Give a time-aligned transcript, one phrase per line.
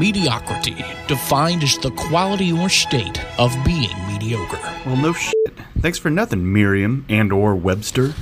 [0.00, 4.58] mediocrity, defined as the quality or state of being mediocre.
[4.86, 5.34] Well, no shit.
[5.80, 8.14] Thanks for nothing, Merriam and or Webster.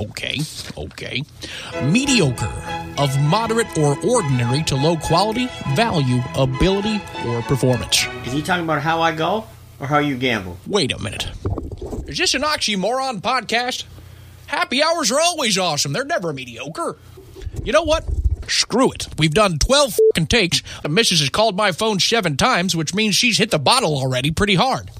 [0.00, 0.38] Okay,
[0.78, 1.22] okay.
[1.82, 2.52] Mediocre,
[2.98, 8.06] of moderate or ordinary to low quality, value, ability, or performance.
[8.24, 10.56] Is he talking about how I golf or how you gamble?
[10.68, 11.26] Wait a minute.
[12.06, 13.84] Is this an oxymoron podcast?
[14.46, 15.92] Happy hours are always awesome.
[15.92, 16.96] They're never mediocre.
[17.64, 18.04] You know what?
[18.48, 19.08] Screw it.
[19.18, 20.62] We've done 12 fucking takes.
[20.82, 24.30] The missus has called my phone seven times, which means she's hit the bottle already
[24.30, 24.90] pretty hard.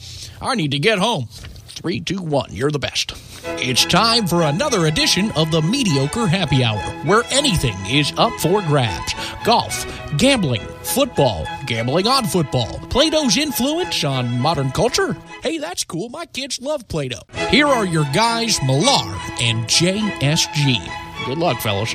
[0.40, 1.28] I need to get home.
[1.74, 2.52] Three, two, one.
[2.52, 3.12] You're the best.
[3.46, 8.62] It's time for another edition of the Mediocre Happy Hour, where anything is up for
[8.62, 9.84] grabs golf,
[10.16, 15.14] gambling, football, gambling on football, Play Doh's influence on modern culture.
[15.42, 16.08] Hey, that's cool.
[16.08, 17.20] My kids love Play Doh.
[17.50, 21.26] Here are your guys, Millar and JSG.
[21.26, 21.94] Good luck, fellas.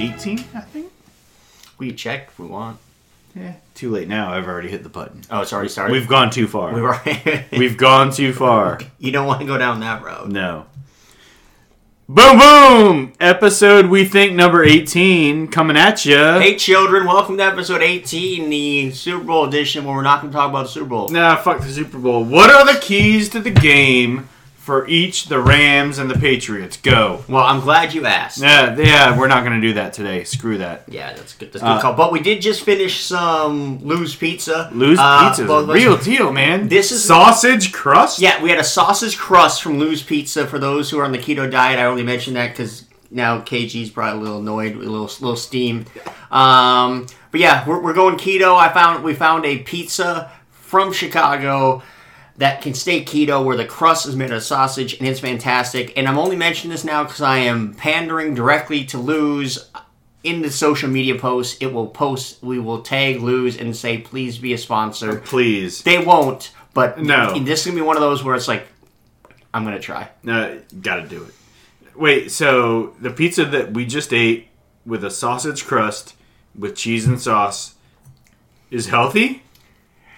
[0.00, 0.92] 18, I think?
[1.78, 2.78] We check if we want.
[3.34, 3.54] Yeah.
[3.74, 4.32] Too late now.
[4.32, 5.22] I've already hit the button.
[5.30, 5.92] Oh, it's already started.
[5.92, 6.72] We've gone too far.
[6.72, 7.44] We've already.
[7.58, 8.80] We've gone too far.
[8.98, 10.32] you don't want to go down that road.
[10.32, 10.66] No.
[12.08, 13.12] Boom, boom!
[13.20, 16.16] Episode we think number 18 coming at you.
[16.16, 20.36] Hey, children, welcome to episode 18, the Super Bowl edition, where we're not going to
[20.36, 21.08] talk about the Super Bowl.
[21.10, 22.24] Nah, fuck the Super Bowl.
[22.24, 24.28] What are the keys to the game
[24.70, 26.76] for each the Rams and the Patriots?
[26.76, 27.24] Go.
[27.28, 28.38] Well, I'm glad you asked.
[28.38, 30.22] Yeah, yeah, we're not going to do that today.
[30.22, 30.84] Screw that.
[30.86, 31.52] Yeah, that's good.
[31.52, 31.94] That's a good call.
[31.94, 34.70] But we did just finish some Lou's Pizza.
[34.72, 36.68] Lou's Uh, pizza, real deal, man.
[36.68, 38.20] This is- sausage crust.
[38.20, 40.46] Yeah, we had a sausage crust from Lou's Pizza.
[40.46, 43.90] For those who are on the keto diet, I only mentioned that because now KG's
[43.90, 45.88] probably a little annoyed, a little little steamed.
[46.30, 48.56] Um, but yeah, we're, we're going keto.
[48.56, 51.82] I found we found a pizza from Chicago
[52.40, 55.92] that can stay keto, where the crust is made of sausage, and it's fantastic.
[55.94, 59.70] And I'm only mentioning this now because I am pandering directly to Lou's.
[60.22, 62.42] In the social media posts, it will post.
[62.42, 65.82] We will tag Lou's and say, "Please be a sponsor." Please.
[65.82, 67.38] They won't, but No.
[67.38, 68.66] this is gonna be one of those where it's like,
[69.54, 70.08] I'm gonna try.
[70.22, 71.34] No, gotta do it.
[71.94, 74.48] Wait, so the pizza that we just ate
[74.86, 76.14] with a sausage crust
[76.58, 77.74] with cheese and sauce
[78.70, 79.42] is healthy?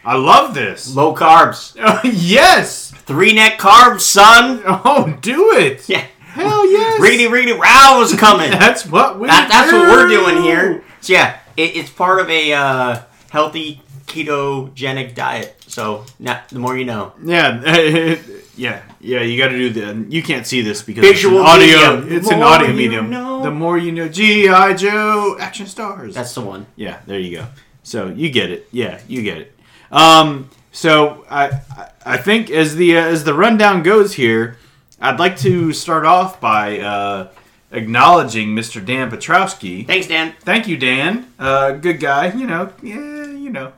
[0.04, 0.94] I love this.
[0.94, 1.74] Low carbs,
[2.04, 2.90] yes!
[2.90, 4.62] three net carbs, son.
[4.64, 5.88] Oh, do it!
[5.88, 7.00] Yeah, Hell yes!
[7.00, 8.50] riggedy riggedy row's coming.
[8.58, 9.78] That's what we That, that's do.
[9.78, 10.82] what we're doing here.
[11.00, 15.56] So yeah, it, it's part of a uh, healthy ketogenic diet.
[15.66, 17.12] So not, the more you know.
[17.22, 17.62] Yeah,
[18.56, 19.20] yeah, yeah.
[19.22, 20.06] You got to do the.
[20.10, 21.96] You can't see this because Visual it's an audio.
[22.00, 22.18] medium.
[22.18, 23.10] It's an audio medium.
[23.10, 23.42] know.
[23.42, 26.14] The more you know, GI Joe, action stars.
[26.14, 26.66] That's the one.
[26.76, 27.46] Yeah, there you go.
[27.82, 28.68] So you get it.
[28.70, 29.58] Yeah, you get it.
[29.92, 31.60] Um, so I
[32.04, 34.56] I- think as the uh, as the rundown goes here,
[35.00, 37.28] I'd like to start off by uh,
[37.70, 38.84] acknowledging Mr.
[38.84, 39.86] Dan Petrowski.
[39.86, 40.34] Thanks, Dan.
[40.40, 41.26] Thank you, Dan.
[41.38, 42.32] Uh, good guy.
[42.32, 42.72] You know.
[42.82, 43.72] Yeah, you know.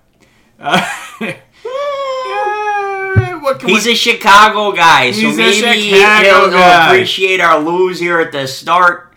[0.61, 0.81] Uh,
[1.21, 1.37] yeah,
[3.43, 7.41] what can He's we- a Chicago guy, so He's a maybe Chicago he'll, he'll appreciate
[7.41, 9.13] our Lou's here at the start,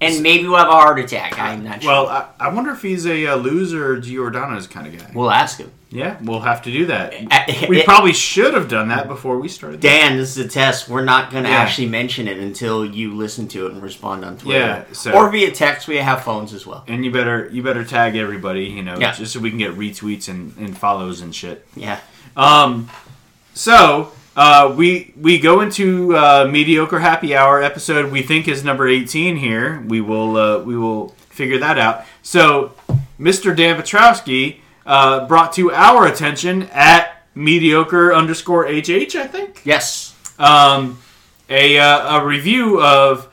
[0.00, 1.38] and maybe we'll have a heart attack.
[1.38, 1.90] I'm not sure.
[1.92, 5.10] well, I, I wonder if he's a uh, Lou's or Giordano's kind of guy.
[5.14, 5.70] we'll ask him.
[5.90, 7.14] Yeah, we'll have to do that.
[7.30, 9.80] Uh, We uh, probably should have done that before we started.
[9.80, 10.86] Dan, this is a test.
[10.88, 11.56] We're not going to Yeah.
[11.56, 14.58] actually mention it until you listen to it and respond on Twitter.
[14.58, 15.88] Yeah, so- or via text.
[15.88, 16.84] We have phones as well.
[16.86, 19.12] And you better you better tag everybody, you know, Yeah.
[19.14, 21.66] just so we can get retweets and, and follows and shit.
[21.74, 22.00] Yeah.
[22.36, 22.90] Um,
[23.54, 28.12] so uh, we we go into uh, mediocre happy hour episode.
[28.12, 29.82] We think is number eighteen here.
[29.86, 32.04] We will uh, we will figure that out.
[32.22, 32.72] So
[33.18, 33.56] Mr.
[33.56, 39.14] Dan Petrowski uh, brought to our attention at mediocre underscore hh.
[39.14, 40.16] I think Yes.
[40.40, 40.98] um,
[41.48, 43.28] a uh, a review of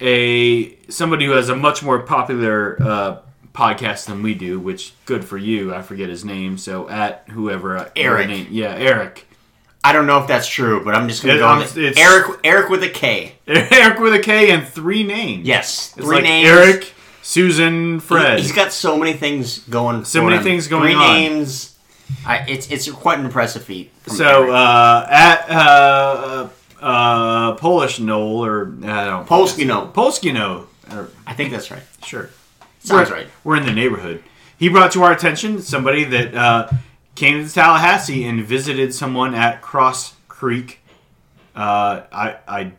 [0.00, 3.16] a somebody who has a much more popular uh,
[3.54, 5.74] podcast than we do, which good for you.
[5.74, 8.28] I forget his name, so at whoever uh, Eric.
[8.28, 9.26] name- yeah, Eric.
[9.82, 11.76] I don't know if that's true, but I'm just going It- to go um, with
[11.78, 12.40] it's- Eric.
[12.44, 13.36] Eric with a K.
[13.46, 15.46] Eric with a K and three names.
[15.46, 15.94] Yes.
[15.96, 16.48] it's Three like names.
[16.48, 16.92] Eric,
[17.26, 18.38] Susan, Fred.
[18.38, 20.04] He, has got so many things going.
[20.04, 20.44] So many him.
[20.44, 21.14] things going Three on.
[21.16, 21.76] names.
[22.24, 23.92] I, it's it's quite an impressive feat.
[24.06, 26.48] so uh, at uh,
[26.80, 29.92] uh, Polish Knoll or I don't Polskino.
[29.92, 30.66] Polskino.
[31.26, 31.82] I think that's right.
[32.04, 32.30] Sure.
[32.78, 33.26] Sounds we're, right.
[33.42, 34.22] We're in the neighborhood.
[34.56, 36.70] He brought to our attention somebody that uh,
[37.16, 40.78] came to Tallahassee and visited someone at Cross Creek.
[41.56, 42.72] Uh, I, I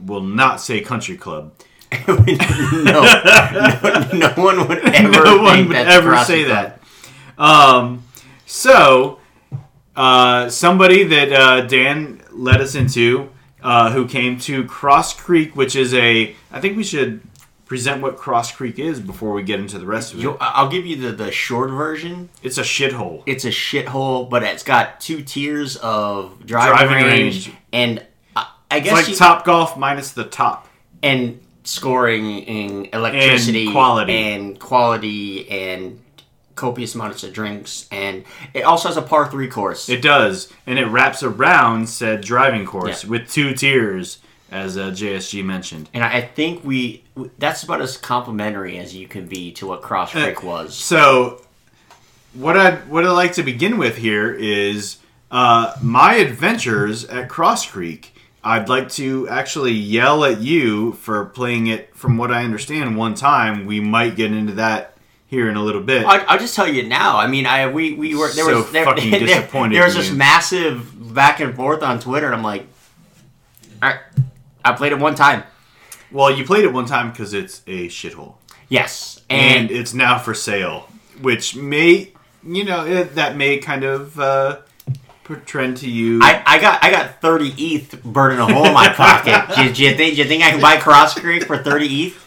[0.00, 1.52] will not say country club.
[2.08, 5.24] no, no, no one would ever.
[5.24, 6.80] no one would ever say that.
[7.38, 8.04] Um,
[8.46, 9.18] so,
[9.96, 13.30] uh, somebody that uh, Dan led us into,
[13.62, 17.20] uh, who came to Cross Creek, which is a, I think we should
[17.66, 20.22] present what Cross Creek is before we get into the rest of it.
[20.22, 22.28] You, I'll give you the, the short version.
[22.42, 23.22] It's a shithole.
[23.26, 27.56] It's a shithole, but it's got two tiers of driving, Driving range, range.
[27.72, 28.06] and
[28.36, 30.68] I, I It's guess like you, Top Golf minus the top.
[31.02, 34.12] and scoring in electricity And quality.
[34.12, 36.00] and quality and
[36.54, 39.88] copious amounts of drinks, and it also has a par three course.
[39.88, 43.10] It does, and it wraps around said driving course Yeah.
[43.10, 44.18] with two tiers,
[44.52, 45.88] as uh, JSG mentioned.
[45.92, 47.02] and I think we
[47.38, 50.74] that's about as complimentary as you can be to what Cross Creek Uh, was.
[50.76, 51.42] So,
[52.34, 54.98] what I what I like to begin with here is
[55.32, 58.13] uh, my adventures at Cross Creek.
[58.46, 61.96] I'd like to actually yell at you for playing it.
[61.96, 64.96] From what I understand, one time we might get into that
[65.26, 66.04] here in a little bit.
[66.04, 67.16] I, I'll just tell you now.
[67.16, 69.94] I mean, I we, we were there So was there, fucking there- disappointed There was
[69.94, 72.66] this massive back and forth on Twitter, and I'm like,
[73.82, 74.00] all right,
[74.64, 75.42] I played it one time.
[76.12, 78.34] well, you played it one time because it's a shithole,
[78.68, 80.88] Yes, and and, it's now for sale,
[81.22, 82.12] which may
[82.46, 84.58] you know it, that may kind of uh,
[85.24, 86.20] portend to you.
[86.22, 89.54] I, I got I got 30 ETH burning a hole in my pocket.
[89.56, 92.20] do, do you think do you think I can buy Cross Creek for 30 ETH?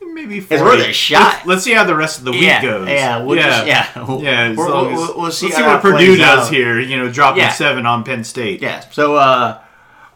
[0.00, 1.20] maybe It's worth a shot.
[1.34, 2.88] Let's, let's see how the rest of the week yeah, goes.
[2.88, 6.16] yeah, we'll Just, yeah, we'll, Yeah, we'll, as- we'll, we'll see, let's see what Purdue
[6.16, 6.52] does out.
[6.52, 6.80] here.
[6.80, 7.52] You know, dropping Yeah.
[7.52, 8.62] seven on Penn State.
[8.62, 8.80] Yeah.
[8.90, 9.60] So, uh,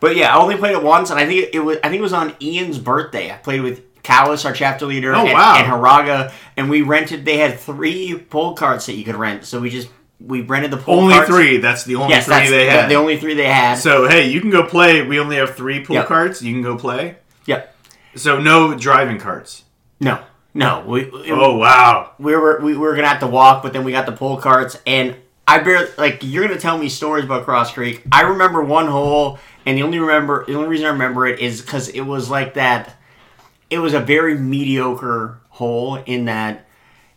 [0.00, 2.02] but yeah, I only played it once, and I think it, was I think it
[2.02, 3.30] was on Ian's birthday.
[3.30, 5.56] I played with Callis, our chapter leader, Oh, and, wow.
[5.58, 7.26] and Haraga, and we rented.
[7.26, 9.88] They had three pull carts that you could rent, so we just
[10.25, 11.31] we rented the pull Only carts.
[11.31, 11.56] three.
[11.58, 12.90] That's the only Yes, three that's they the, had.
[12.90, 13.76] the only three they had.
[13.76, 15.02] so hey, you can go play.
[15.02, 16.06] We only have three pool Yep.
[16.06, 16.43] carts.
[16.43, 17.17] You can go play.
[17.46, 17.75] yep.
[18.17, 19.64] So no driving carts.
[20.00, 20.19] No.
[20.52, 20.82] No.
[20.87, 21.02] We.
[21.02, 22.12] it- Oh wow.
[22.19, 24.76] we were we were gonna have to walk, but then we got the pool carts,
[24.87, 28.02] and I barely like you're gonna tell me stories about Cross Creek.
[28.12, 31.61] I remember one hole, and the only remember the only reason I remember it is
[31.62, 32.96] because it was like that.
[33.70, 36.66] It was a very mediocre hole in that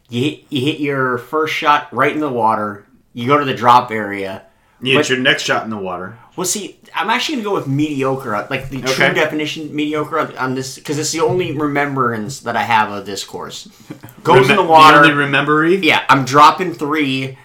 [0.09, 2.85] you hit, you hit your first shot right in the water.
[3.13, 4.43] You go to the drop area.
[4.81, 6.17] You get your next shot in the water.
[6.35, 10.55] Well, see, I'm actually gonna go with mediocre, like the true definition mediocre on, on
[10.55, 13.69] this, because it's the only remembrance that I have of this course.
[14.23, 14.97] Goes in the water.
[14.97, 15.81] only rememory.
[15.83, 17.37] Yeah, I'm dropping three,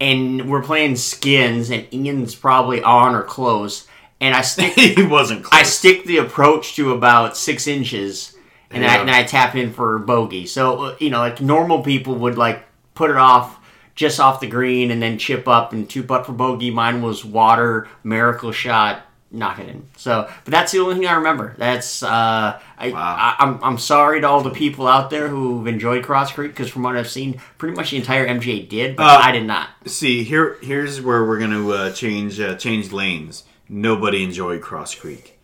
[0.00, 3.86] and we're playing skins, and Ian's probably on or close,
[4.20, 5.44] and I stick he wasn't.
[5.44, 5.60] Close.
[5.60, 8.36] I stick the approach to about six inches,
[8.70, 10.46] and I and I tap in for bogey.
[10.46, 12.64] So uh, you know, like normal people would like
[12.94, 13.58] put it off
[13.94, 16.70] just off the green and then chip up and two putt for bogey.
[16.70, 19.02] Mine was water, miracle shot.
[19.30, 19.88] Knock it in.
[19.96, 21.56] So, but that's the only thing I remember.
[21.58, 22.94] That's uh, I, Wow.
[22.98, 26.70] I I'm I'm sorry to all the people out there who've enjoyed Cross Creek because
[26.70, 29.70] from what I've seen, pretty much the entire MGA did, but Uh, I did not.
[29.86, 30.56] See here.
[30.62, 33.42] Here's where we're gonna uh, change uh, change lanes.
[33.68, 35.36] Nobody enjoyed Cross Creek.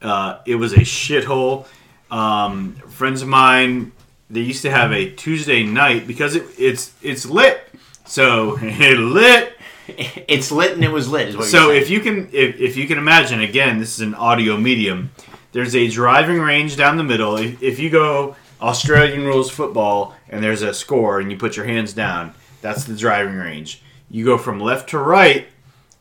[0.00, 1.66] Uh, it was a shithole.
[2.12, 3.90] Um, friends of mine,
[4.30, 7.62] they used to have a Tuesday night because it, it's it's lit.
[8.06, 9.54] So it lit.
[9.88, 11.28] It's lit and it was lit.
[11.28, 14.14] Is what So if you can if, if you can imagine again, this is an
[14.14, 15.10] audio medium.
[15.52, 17.36] There's a driving range down the middle.
[17.36, 21.66] If, if you go Australian rules football and there's a score and you put your
[21.66, 23.82] hands down, that's the driving range.
[24.08, 25.48] You go from left to right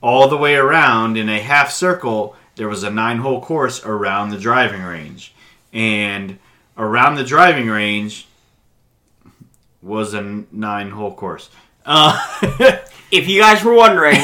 [0.01, 2.35] all the way around in a half circle.
[2.55, 5.33] There was a nine hole course around the driving range,
[5.73, 6.37] and
[6.79, 8.25] around the driving range
[9.81, 10.21] was a
[10.51, 11.49] nine hole course.
[11.85, 12.17] Uh,
[13.11, 14.15] if you guys were wondering,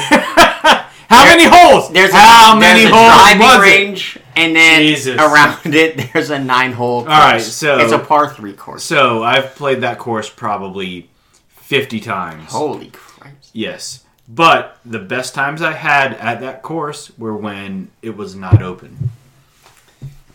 [1.09, 1.91] how many holes?
[1.91, 3.61] There's a, how many there's a holes driving was it?
[3.61, 5.17] range, and then Jesus.
[5.19, 7.01] around it there's a nine hole.
[7.03, 7.09] Course.
[7.11, 8.83] right, so- it's a par three course.
[8.83, 11.09] So I've played that course probably
[11.49, 12.51] 50 times.
[12.51, 13.51] Holy Christ!
[13.53, 14.01] Yes.
[14.27, 19.11] But the best times I had at that course were when it was not open.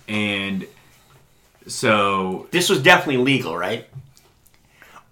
[0.06, 0.66] And
[1.70, 3.86] so This was definitely legal, right?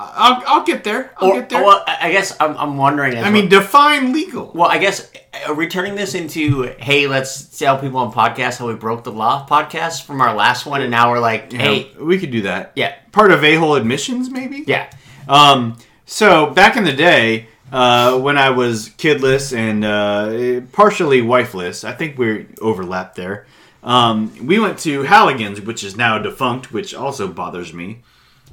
[0.00, 1.10] I'll, I'll get there.
[1.16, 1.64] I'll Or, get there.
[1.64, 3.16] well, I guess I'm, I'm wondering.
[3.18, 4.52] I mean, define legal.
[4.54, 5.10] well, I guess
[5.48, 9.44] uh, returning this into hey, let's tell people on podcasts how we broke the law
[9.48, 12.42] podcast from our last one, and now we're like, You hey, know, we could do
[12.42, 12.70] that.
[12.76, 14.62] yeah, Part of a-hole admissions, maybe?
[14.68, 14.88] yeah,
[15.26, 21.82] Um, so back in the day, uh, when I was kidless and uh, partially wifeless,
[21.82, 23.46] I think we're overlapped there.
[23.88, 28.02] Um, we went to Halligan's, which is now defunct, which also bothers me.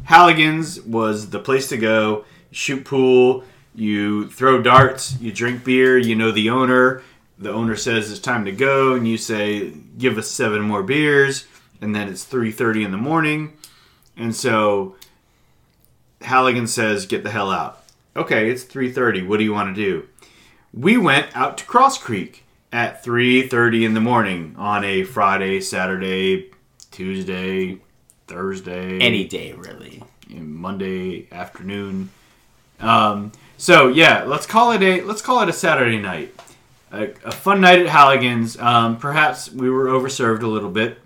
[0.06, 2.24] Halligan's was the place to go.
[2.52, 3.44] Shoot pool,
[3.76, 5.98] you throw darts, you drink beer.
[5.98, 7.02] You know the owner.
[7.38, 11.46] The owner says it's time to go, and you say, "Give us seven more beers."
[11.82, 13.58] And then it's three thirty in the morning,
[14.16, 14.96] and so
[16.22, 17.84] Halligan says, "Get the hell out."
[18.16, 19.22] Okay, it's 3:30.
[19.22, 20.08] What do you want to do?
[20.74, 26.52] We went out to Cross Creek at 3:30 in the morning on a Friday, Saturday,
[26.92, 27.80] Tuesday,
[28.28, 30.04] Thursday, Any day, really.
[30.30, 32.10] Monday afternoon.
[32.80, 36.34] Um, so yeah, let's call it a let's call it a Saturday night,
[36.92, 38.58] a, a fun night at Halligan's.
[38.60, 40.98] Um, perhaps we were overserved a little bit,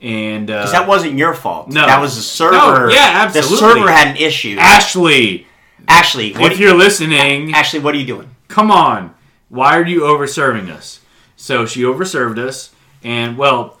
[0.00, 1.68] and uh, that wasn't your fault.
[1.68, 1.86] No.
[1.86, 2.88] That was the server.
[2.88, 3.50] No, yeah, absolutely.
[3.50, 4.56] The server had an issue.
[4.58, 5.46] Ashley,
[5.86, 8.28] Ashley, what if you, you're listening, Ashley, what are you doing?
[8.48, 9.14] come on,
[9.52, 11.00] why are you overserving us?
[11.36, 12.70] So she overserved us,
[13.04, 13.78] and well,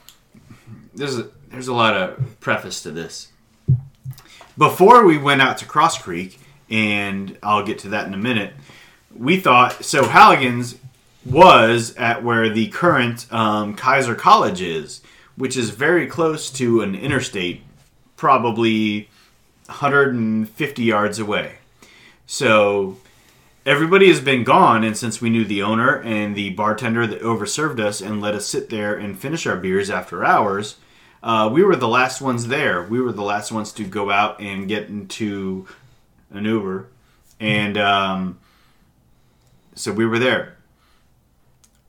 [0.94, 3.32] there's a, there's a lot of preface to this.
[4.58, 6.38] Before we went out to Cross Creek,
[6.68, 8.52] and I'll get to that in a minute,
[9.16, 10.04] we thought so.
[10.04, 10.76] Halligan's
[11.24, 15.00] was at where the current um, Keiser College is,
[15.36, 17.62] which is very close to an interstate,
[18.18, 19.08] probably
[19.66, 21.54] 150 yards away.
[22.26, 22.98] So
[23.64, 27.80] everybody has been gone, and since we knew the owner and the bartender that overserved
[27.80, 30.76] us and let us sit there and finish our beers after hours,
[31.22, 32.82] uh, we were the last ones there.
[32.82, 35.66] We were the last ones to go out and get into
[36.30, 36.88] an Uber,
[37.38, 38.38] and um,
[39.74, 40.56] so we were there.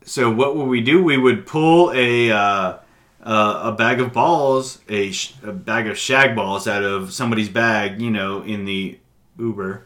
[0.06, 1.01] So what would we do?
[1.01, 2.77] We would pull a uh,
[3.24, 7.50] uh, a bag of balls, a, sh- a bag of shag balls out of somebody's
[7.50, 9.00] bag, you know, in the
[9.39, 9.86] Uber,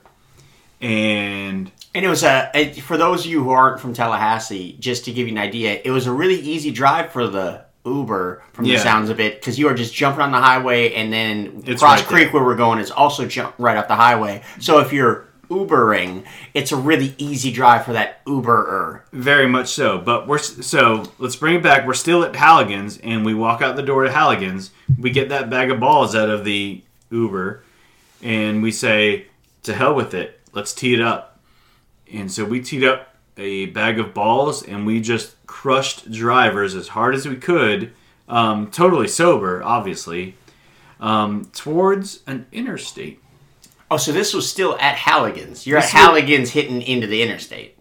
[0.82, 5.12] and And it was a for those of you who aren't from Tallahassee, just to
[5.12, 8.76] give you an idea, it was a really easy drive for the Uber from Yeah.
[8.78, 11.82] the sounds of it because you are just jumping on the highway and then It's
[11.82, 12.34] Cross right Creek there.
[12.34, 14.44] where we're going is also jump right off the highway.
[14.60, 19.04] So if you're Ubering, it's a really easy drive for that Uberer.
[19.14, 19.98] Very much so.
[19.98, 21.88] But we're so let's bring it back.
[21.88, 24.72] We're still at Halligan's, and we walk out the door to Halligan's.
[25.00, 26.82] We get that bag of balls out of the
[27.12, 27.64] Uber,
[28.22, 29.28] and we say,
[29.64, 30.37] "To hell with it.
[30.58, 31.40] Let's tee it up."
[32.12, 36.88] And so we teed up a bag of balls, and we just crushed drivers as
[36.90, 37.94] hard as we could,
[38.28, 40.36] um, totally sober, obviously,
[41.00, 43.22] um, towards an interstate.
[43.92, 45.68] Oh, so this was still at Halligan's.
[45.68, 47.78] You're This at was- Halligan's hitting into the interstate.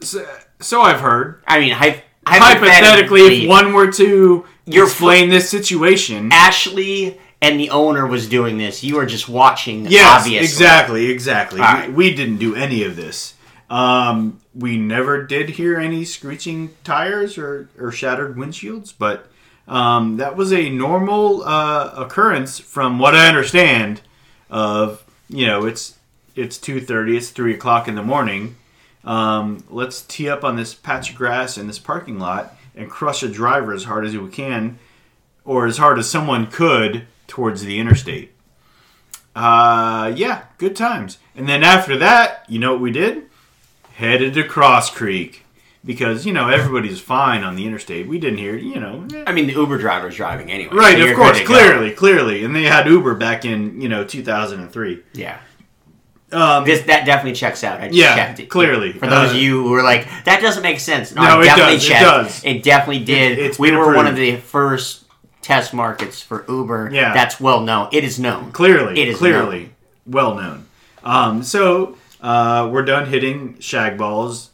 [0.00, 0.26] So,
[0.60, 1.42] so I've heard.
[1.46, 7.70] I mean, hy- Hypothetically, if one were to You're explain this situation, Ashley and the
[7.70, 9.86] owner was doing this, you are just watching.
[9.86, 10.44] Yes, obviously.
[10.44, 11.60] exactly, exactly.
[11.60, 11.88] Right.
[11.88, 13.34] We, we didn't do any of this.
[13.68, 19.28] Um, we never did hear any screeching tires or, or shattered windshields, but
[19.68, 24.02] um, that was a normal uh, occurrence, from what I understand.
[24.50, 25.96] Of you know, it's
[26.34, 28.56] it's two thirty, it's three o'clock in the morning.
[29.04, 33.22] Um, let's tee up on this patch of grass in this parking lot and crush
[33.22, 34.80] a driver as hard as we can,
[35.44, 38.32] or as hard as someone could towards the interstate.
[39.34, 41.18] Uh, yeah, good times.
[41.36, 43.22] And then after that, you know what we did?
[43.94, 45.44] Headed to Cross Creek
[45.84, 48.08] because you know everybody's fine on the interstate.
[48.08, 49.24] We didn't hear, you know, eh.
[49.26, 50.74] I mean, the Uber driver's driving anyway.
[50.74, 50.98] right?
[50.98, 51.52] so of course, to go.
[51.54, 55.02] clearly, clearly, and they had Uber back in you know 2003.
[55.14, 55.38] Yeah.
[56.32, 57.80] Um, This that definitely checks out.
[57.80, 58.46] I just Yeah, checked it.
[58.48, 58.92] clearly.
[58.92, 61.12] For those Uh, of you who are like, that doesn't make sense.
[61.14, 62.44] No, No, it definitely does, it does.
[62.44, 63.38] It definitely did.
[63.38, 64.99] it's we were one of the first
[65.42, 66.90] test markets for Uber.
[66.92, 67.14] Yeah.
[67.14, 67.88] That's well known.
[67.92, 68.52] It is known.
[68.52, 69.70] clearly, It is clearly
[70.06, 70.66] well known.
[71.02, 74.50] Um, so uh, we're done hitting shag balls.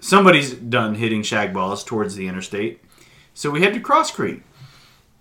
[0.00, 2.80] Somebody's done hitting shag balls towards the interstate.
[3.34, 4.42] So we head to Cross Creek.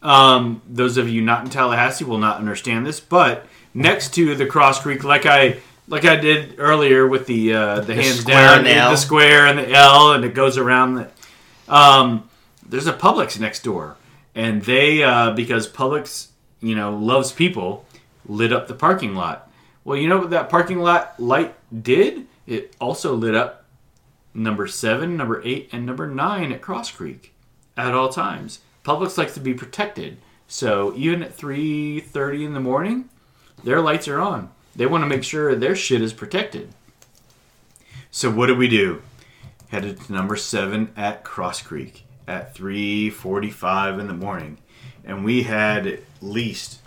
[0.01, 4.45] Um, those of you not in Tallahassee will not understand this, but next to the
[4.45, 8.69] Cross Creek, like I like I did earlier with the uh, the, hands down, the
[8.69, 10.95] the square and the L, and it goes around.
[10.95, 11.09] The,
[11.67, 12.29] um,
[12.67, 13.97] there's a Publix next door,
[14.35, 16.27] and they uh, because Publix
[16.59, 17.85] you know loves people,
[18.27, 19.49] lit up the parking lot.
[19.83, 22.27] Well, you know what that parking lot light did?
[22.45, 23.65] It also lit up
[24.33, 27.33] number seven, number eight, and number nine at Cross Creek
[27.77, 28.59] at all times.
[28.83, 33.09] Publix likes to be protected, so even at three thirty in the morning,
[33.63, 34.51] their lights are on.
[34.75, 36.73] They want to make sure their shit is protected.
[38.11, 39.01] So what did we do?
[39.69, 44.57] Headed to number seven at Cross Creek at three forty-five in the morning,
[45.03, 46.81] and we had at least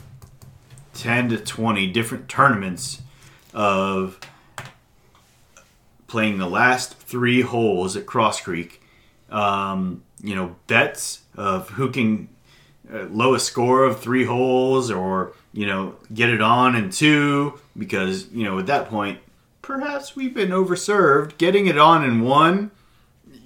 [0.94, 3.02] ten to twenty different tournaments
[3.54, 4.18] of
[6.06, 8.82] playing the last three holes at Cross Creek.
[9.30, 12.28] Um, you know, bets of who can
[12.92, 17.60] uh, lowest score of three holes, or you know, get it on in two.
[17.76, 19.20] Because you know, at that point,
[19.62, 21.38] perhaps we've been overserved.
[21.38, 22.70] Getting it on in one,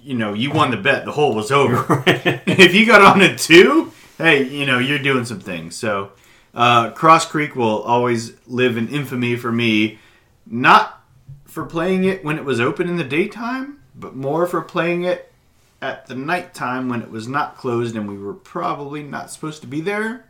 [0.03, 1.05] you know, you won the bet.
[1.05, 2.03] The hole was over.
[2.07, 5.75] if you got on in two, hey, you know, you're doing some things.
[5.75, 6.11] So.
[6.55, 9.97] Uh, Cross Creek will always live in infamy for me,
[10.45, 11.01] not
[11.45, 15.33] for playing it when it was open in the daytime, but more for playing it
[15.81, 19.67] at the nighttime when it was not closed and we were probably not supposed to
[19.67, 20.25] be there.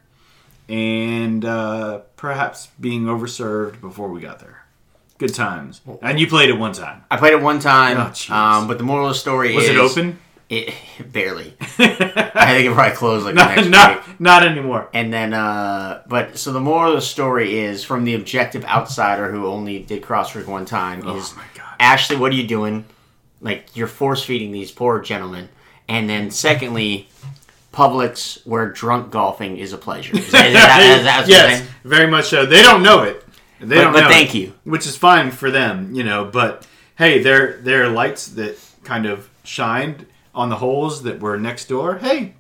[0.70, 4.63] and uh, perhaps being overserved before we got there.
[5.18, 5.82] Good times.
[6.02, 7.04] And you played it one time.
[7.10, 7.98] I played it one time,
[8.30, 10.20] Oh, um, but the moral of the story Was is it open?
[10.50, 10.74] It
[11.12, 11.54] barely.
[11.62, 11.66] I
[12.56, 14.90] think it probably closed like the not, not, not anymore.
[14.94, 19.32] And then, uh, but so the moral of the story is from the objective outsider
[19.32, 21.76] who only did Cross Creek one time is Oh my God.
[21.80, 22.86] Ashley, what are you doing?
[23.40, 25.50] Like you're force feeding these poor gentlemen.
[25.88, 27.08] And then secondly,
[27.74, 30.16] Publix where drunk golfing is a pleasure.
[30.16, 32.46] Is that, is that, is that yes, very much so.
[32.46, 33.23] They don't know it.
[33.68, 34.54] They But- don't but thank it, you.
[34.64, 36.26] which is fine for them, you know.
[36.26, 36.66] But
[36.98, 40.06] hey, they're they're lights that kind of shined
[40.36, 41.98] on the holes that were next door.
[42.00, 42.34] Hey,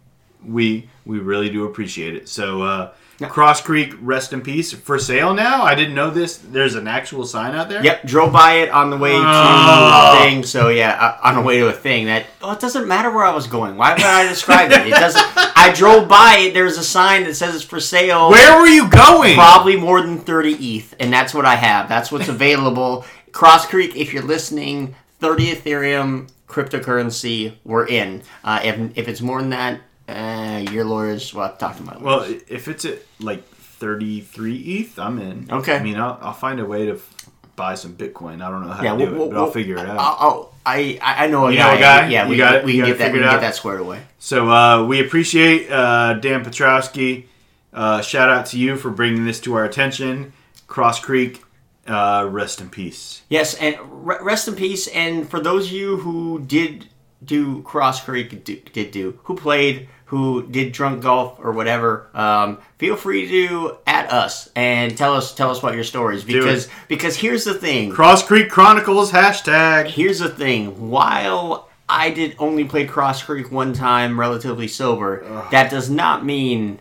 [0.45, 2.27] we we really do appreciate it.
[2.29, 2.91] So uh,
[3.29, 5.63] Cross Creek, rest in peace, for sale now.
[5.63, 6.37] I didn't know this.
[6.37, 7.83] There's an actual sign out there.
[7.83, 10.15] Yep, drove by it on the way to Oh.
[10.19, 10.43] a thing.
[10.43, 13.25] So yeah, uh, on the way to a thing that oh, it doesn't matter where
[13.25, 13.77] I was going.
[13.77, 14.87] Why would I describe it?
[14.87, 15.23] It doesn't.
[15.35, 16.53] I drove by it.
[16.53, 18.29] There's a sign that says it's for sale.
[18.29, 19.35] Where were you going?
[19.35, 21.87] Probably more than 30 ETH, and that's what I have.
[21.89, 23.05] That's what's available.
[23.31, 28.21] Cross Creek, if you're listening, 30 Ethereum cryptocurrency, we're in.
[28.43, 31.83] Uh, if, if it's more than that, uh, your lawyers will have to talk to
[31.83, 32.03] my lawyers.
[32.03, 35.47] Well, if it's at like 33 ETH, I'm in.
[35.51, 35.75] Okay.
[35.75, 38.41] I mean, I'll, I'll find a way to f- buy some Bitcoin.
[38.41, 39.97] I don't know how yeah, to do we'll, it, we'll, but I'll figure it out.
[39.99, 41.75] I'll- I, I know a You know guy.
[41.75, 42.07] a guy?
[42.07, 42.63] Yeah, You we, got it?
[42.63, 43.11] we can got get it that.
[43.13, 43.99] We can get that squared away.
[44.17, 47.25] So uh, we appreciate uh, Dan Petrowski.
[47.73, 50.31] Uh, shout out to you for bringing this to our attention.
[50.67, 51.43] Cross Creek,
[51.85, 53.23] uh, rest in peace.
[53.27, 53.75] Yes, and
[54.07, 54.87] re- rest in peace.
[54.87, 56.87] And for those of you who did
[57.25, 62.59] do Cross Creek, do, did do, who played, who did drunk golf or whatever, um,
[62.77, 67.15] feel free to at us and tell us tell us about your stories because because
[67.17, 67.91] here's the thing.
[67.91, 69.87] Cross Creek Chronicles hashtag.
[69.87, 70.89] Here's the thing.
[70.89, 76.79] While I did only play Cross Creek one time, relatively sober, that does not mean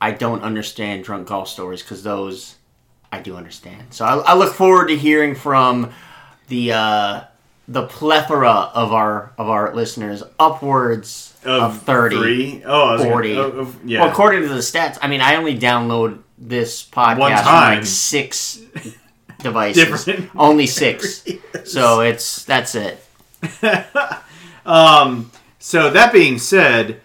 [0.00, 2.56] I don't understand drunk golf stories because those
[3.10, 3.94] I do understand.
[3.94, 5.92] So I, I look forward to hearing from
[6.48, 7.20] the uh,
[7.70, 12.16] the plethora of our of our listeners, upwards of, thirty.
[12.16, 12.62] Three?
[12.64, 13.36] Oh, I was gonna- 40.
[13.36, 14.00] of- of- yeah.
[14.00, 17.78] Well, according to the stats, I mean, I only download this podcast One time.
[17.78, 18.58] like six
[19.40, 19.84] devices.
[20.04, 21.24] Different Only six.
[21.64, 22.98] So it's that's it.
[24.64, 27.00] Um, so that being said,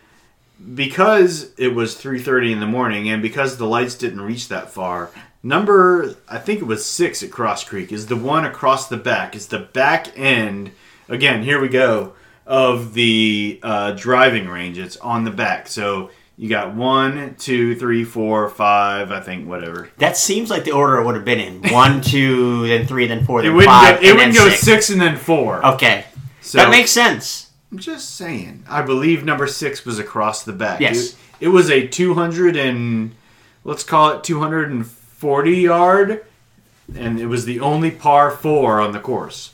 [0.73, 5.09] because it was 3:30 in the morning and because the lights didn't reach that far,
[5.43, 9.35] number I think it was 6 at Cross Creek is the one across the back.
[9.35, 10.71] Is the back end.
[11.09, 12.13] Again, here we go
[12.45, 14.77] of the uh, driving range.
[14.77, 15.67] It's on the back.
[15.67, 19.11] So you got one, two, three, four, five.
[19.11, 19.89] I think whatever.
[19.97, 23.25] That seems like the order it would have been in one, two, then three, then
[23.25, 24.07] four, It then wouldn't five, go.
[24.07, 24.61] It wouldn't go six.
[24.61, 25.65] six and then four.
[25.65, 26.05] Okay,
[26.41, 27.51] So that makes sense.
[27.71, 28.65] I'm just saying.
[28.69, 30.79] I believe number six was across the back.
[30.79, 31.13] Yes.
[31.13, 33.15] It, it was a 200 and
[33.63, 34.23] let's call it
[35.23, 36.25] 240 yard,
[36.93, 39.53] and it was the only par four on the course.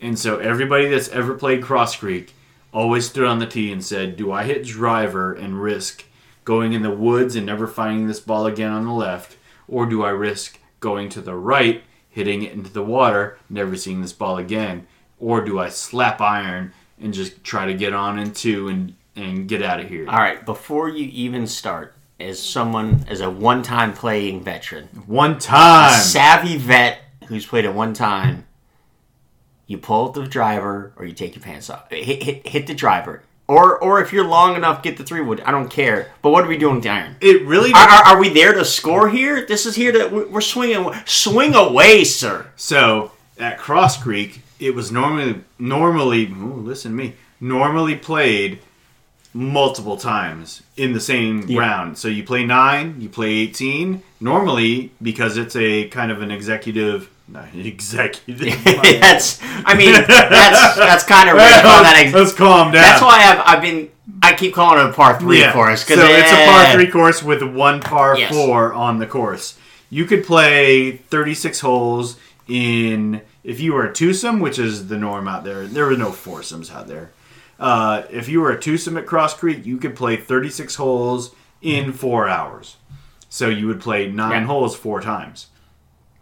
[0.00, 2.32] And so everybody that's ever played Cross Creek
[2.72, 6.06] always stood on the tee and said, "Do I hit driver and risk
[6.46, 9.36] going in the woods and never finding this ball again on the left,
[9.68, 14.00] or do I risk going to the right, hitting it into the water, never seeing
[14.00, 14.86] this ball again,
[15.20, 19.46] or do I slap iron and just try to get on in two and and
[19.48, 23.92] get out of here?" All right, before you even start, as someone as a one-time
[23.92, 26.00] playing veteran, One time.
[26.00, 28.46] savvy vet who's played it one time,
[29.66, 31.90] you pull up the driver or you take your pants off.
[31.90, 33.22] Hit, hit, hit the driver.
[33.46, 35.40] Or, or if you're long enough, get the three wood.
[35.44, 36.12] I don't care.
[36.22, 37.16] But what are we doing with the iron?
[37.20, 37.72] It really.
[37.72, 39.44] Are, are, are we there to score here?
[39.46, 40.90] This is here to we're we're swinging.
[41.04, 42.46] Swing away, sir.
[42.56, 48.60] So at Cross Creek, it was normally normally ooh, listen to me normally played
[49.34, 51.98] multiple times in the same round.
[51.98, 54.02] So you play nine, you play eighteen.
[54.20, 58.64] Normally, because it's a kind of an executive, not executive.
[58.64, 59.40] that's.
[59.42, 62.82] I mean, that's that's kind of call that ex- Let's calm down.
[62.82, 63.90] That's why I've I've been.
[64.22, 65.52] I keep calling it a par three yeah.
[65.52, 68.32] course So because it's a par three course with one par Yes.
[68.32, 69.58] four on the course.
[69.90, 72.16] You could play 36 holes
[72.48, 75.66] in if you were a twosome, which is the norm out there.
[75.66, 77.10] There were no foursomes out there.
[77.58, 81.92] Uh, if you were a twosome at Cross Creek, you could play 36 holes in
[81.92, 82.76] four hours.
[83.28, 84.46] So you would play nine Yeah.
[84.46, 85.46] holes four times.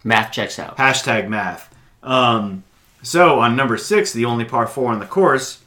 [0.05, 0.77] Math checks out.
[0.79, 1.75] Hashtag math.
[2.03, 2.65] Um,
[3.03, 5.61] so on number six, the only par four on the course,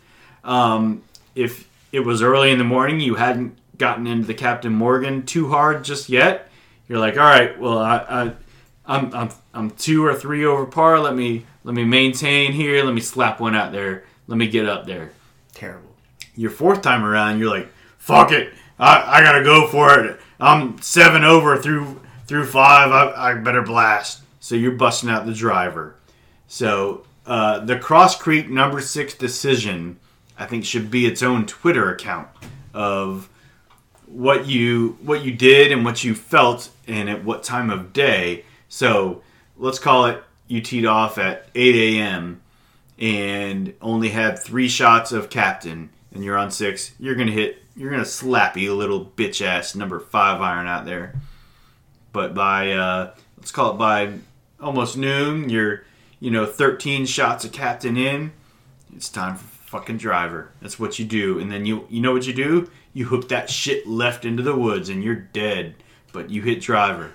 [0.44, 1.02] um,
[1.36, 5.50] if it was early in the morning, you hadn't gotten into the Captain Morgan too
[5.50, 6.50] hard just yet.
[6.88, 8.32] You're like, all right, well, I, I,
[8.86, 11.00] I'm, I'm, I'm two or three over par.
[11.00, 12.84] Let me, let me maintain here.
[12.84, 14.04] Let me slap one out there.
[14.28, 15.12] Let me get up there.
[15.56, 15.90] Terrible.
[16.36, 18.54] Your fourth time around, you're like, fuck it.
[18.78, 20.20] I, I gotta go for it.
[20.40, 22.92] I'm seven over through through five.
[22.92, 24.22] I, I better blast.
[24.40, 25.96] So you're busting out the driver.
[26.48, 29.98] So uh, the Cross Creek number six decision,
[30.38, 32.28] I think, should be its own Twitter account
[32.74, 33.30] of
[34.06, 38.44] what you what you did and what you felt and at what time of day.
[38.68, 39.24] So
[39.58, 42.42] let's call it you teed off at 8 a.m.
[42.98, 46.94] and only had three shots of captain, and you're on six.
[47.00, 47.62] You're gonna hit.
[47.76, 51.16] You're gonna slap you little bitch ass number five iron out there.
[52.14, 54.14] But by uh, let's call it by
[54.60, 55.84] almost noon, you're
[56.20, 58.32] you know 13 shots of captain in.
[58.96, 60.52] It's time for fucking driver.
[60.62, 62.70] That's what you do, and then you you know what you do?
[62.94, 65.76] You hook that shit left into the woods, and you're dead.
[66.14, 67.12] But you hit driver.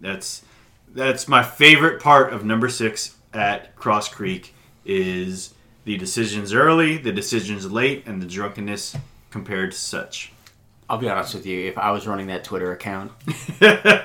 [0.00, 0.42] That's
[0.88, 7.12] that's my favorite part of number six at Cross Creek is the decisions early, the
[7.12, 8.96] decisions late, and the drunkenness
[9.30, 10.32] compared to such.
[10.88, 11.66] I'll be honest with you.
[11.68, 13.12] If I was running that Twitter account,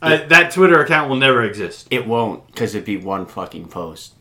[0.00, 1.88] Uh, that Twitter account will never exist.
[1.90, 4.12] it won't because it'd be one fucking post.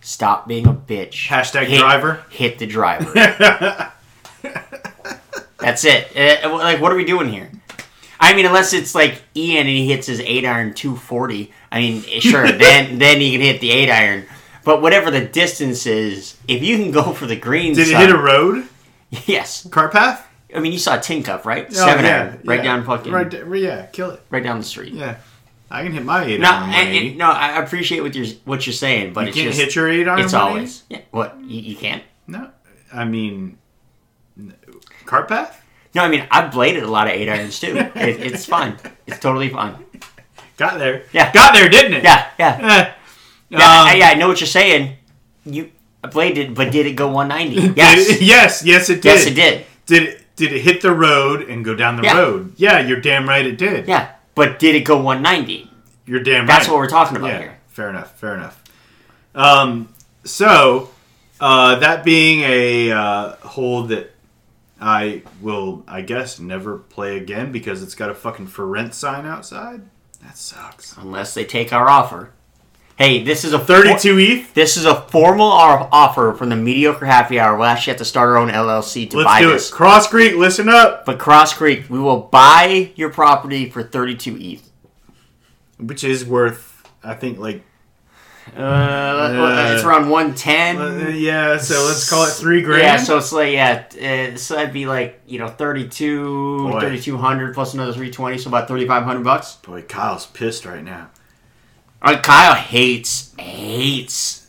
[0.00, 1.26] Stop being a bitch.
[1.26, 2.22] Hashtag Hit- driver.
[2.30, 3.12] Hit the driver.
[5.58, 6.16] That's it.
[6.44, 7.50] Uh, like, what are we doing here?
[8.20, 11.52] I mean, unless it's like Ian and he hits his eight iron two forty.
[11.72, 14.24] I mean, sure, then then he can hit the eight iron.
[14.64, 18.10] But whatever the distance is, if you can go for the green Did it hit
[18.10, 18.68] a road?
[19.10, 19.66] yes.
[19.70, 20.26] Cart path?
[20.54, 21.66] I mean, you saw Tin Cup, right?
[21.70, 22.62] Oh, Seven yeah, iron, right yeah.
[22.62, 24.22] down fucking, Right, yeah, kill it.
[24.30, 24.92] Right down the street.
[24.92, 25.16] Yeah.
[25.70, 28.66] I can hit my 8 No, iron and, and- no, I appreciate what you're what
[28.66, 31.00] you're saying, but you it's can't just hit your 8 iron it's always yeah.
[31.10, 32.02] What you, you can't?
[32.26, 32.50] No.
[32.92, 33.56] I mean,
[35.06, 35.64] cart path?
[35.94, 37.74] No, I mean I've bladed a lot of eight irons too.
[37.94, 38.76] it, it's fine.
[39.06, 39.76] It's totally fine.
[40.58, 41.04] Got there.
[41.12, 41.32] Yeah.
[41.32, 42.04] Got there, didn't it?
[42.04, 42.92] Yeah, yeah, Eh.
[43.52, 43.58] Yeah.
[43.58, 44.96] Um, I, yeah, I know what you're saying.
[45.44, 45.70] You
[46.04, 47.74] I it, but did it go 190?
[47.76, 49.04] Yes, it- yes, yes, it did.
[49.04, 49.66] yes, it did.
[49.86, 52.18] Did it, did it hit the road and go down the Yeah.
[52.18, 52.54] road?
[52.56, 53.86] Yeah, you're damn right it did.
[53.86, 55.70] Yeah, but did it go 190?
[56.06, 56.46] You're damn right.
[56.48, 57.58] That's what we're talking about yeah, here.
[57.68, 58.18] fair enough.
[58.18, 58.62] Fair enough.
[59.34, 59.92] Um,
[60.24, 60.90] so
[61.40, 64.12] uh, that being a uh, hole that
[64.80, 69.24] I will, I guess, never play again because it's got a fucking for rent sign
[69.24, 69.82] outside.
[70.22, 70.96] That sucks.
[70.96, 72.30] Unless they take our offer.
[73.02, 74.54] Hey, this is a for- Thirty-two ETH.
[74.54, 77.56] This is a formal offer from the Mediocre Happy Hour.
[77.56, 79.70] We'll actually have to start our own LLC to Let's buy do this.
[79.70, 79.72] it.
[79.74, 81.04] Cross Creek, listen up.
[81.04, 84.70] But Cross Creek, we will buy your property for 32 ETH.
[85.80, 87.64] Which is worth, I think, like
[88.56, 90.76] Uh, it's around 110.
[90.78, 91.56] uh, yeah.
[91.58, 92.82] So let's call it three grand.
[92.82, 93.84] Yeah, so it's like, yeah,
[94.32, 96.78] uh, so that'd be like, you know, 32, Boy.
[96.80, 99.56] 3200 plus another 320, so about 3500 bucks.
[99.56, 101.08] Boy, Kyle's pissed right now.
[102.02, 104.46] Uh, Kyle hates, hates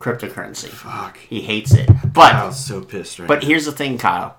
[0.00, 0.68] cryptocurrency.
[0.68, 1.18] Fuck.
[1.18, 1.88] He hates it.
[2.12, 3.48] But, Kyle's so pissed right but now.
[3.48, 4.36] here's the thing, Kyle.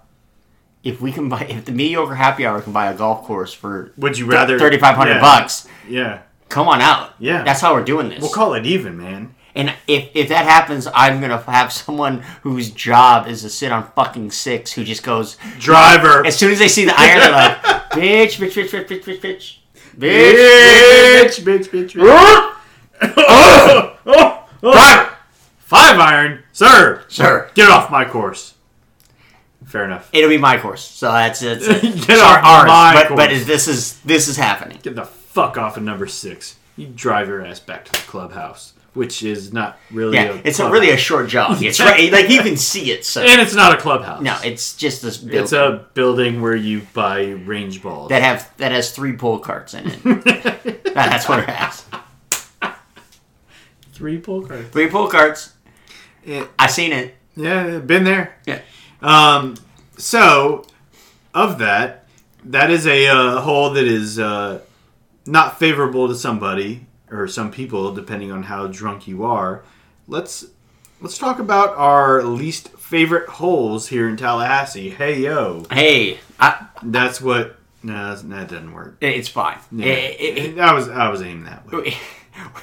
[0.84, 3.92] If we can buy, if the mediocre happy hour can buy a golf course for
[3.98, 6.22] Would you rather thirty five hundred yeah, bucks, Yeah.
[6.48, 7.12] come on out.
[7.20, 7.44] Yeah.
[7.44, 8.22] that's how we're doing this.
[8.22, 9.36] We'll call it even, man.
[9.56, 13.92] and if if that happens, I'm gonna have someone whose job is to sit on
[13.92, 16.26] fucking six, who just goes Driver.
[16.26, 17.58] as soon as they see the iron, they're like,
[17.92, 19.58] bitch, bitch, bitch, bitch, bitch, bitch, bitch,
[20.00, 22.02] bitch, bitch, bitch, bitch, bitch.
[22.02, 24.72] oh, oh, oh.
[24.72, 25.16] driver,
[25.60, 27.04] Five iron, sir.
[27.10, 27.50] sir.
[27.54, 28.56] Get off my course.
[29.66, 30.10] Fair enough.
[30.14, 31.60] It'll be my course, so that's it.
[32.08, 32.68] Get off ours.
[32.68, 33.18] my but course.
[33.18, 34.80] but is- this is this is happening.
[34.82, 36.56] Get the fuck off of number six.
[36.76, 40.16] You drive your ass back to the clubhouse, which is not really.
[40.16, 41.62] Yeah, a it's a really a short jog.
[41.64, 43.06] It's right, like you can see it.
[43.06, 44.22] So and it's not a clubhouse.
[44.22, 45.18] no, it's just this.
[45.18, 48.10] Building it's a building where you buy range balls.
[48.10, 50.84] that have that has three pull carts in it.
[50.94, 51.86] That's what it has.
[53.94, 54.70] Three pull carts.
[54.70, 55.54] Three pull carts.
[56.26, 57.16] Yeah, I seen it.
[57.36, 58.38] yeah, been there.
[58.46, 58.62] Yeah.
[59.02, 59.56] Um,
[59.98, 60.66] so,
[61.34, 62.06] of that,
[62.46, 64.62] that is a uh, hole that is uh,
[65.26, 69.64] not favorable to somebody or some people, depending on how drunk you are.
[70.08, 70.46] Let's
[71.02, 74.90] let's talk about our least favorite holes here in Tallahassee.
[74.90, 77.56] Hey yo, Hey, I, that's what.
[77.82, 78.98] No, that doesn't work.
[79.00, 79.58] it's fine.
[79.72, 79.86] Yeah.
[79.94, 81.96] It- it- I was I was aiming that way.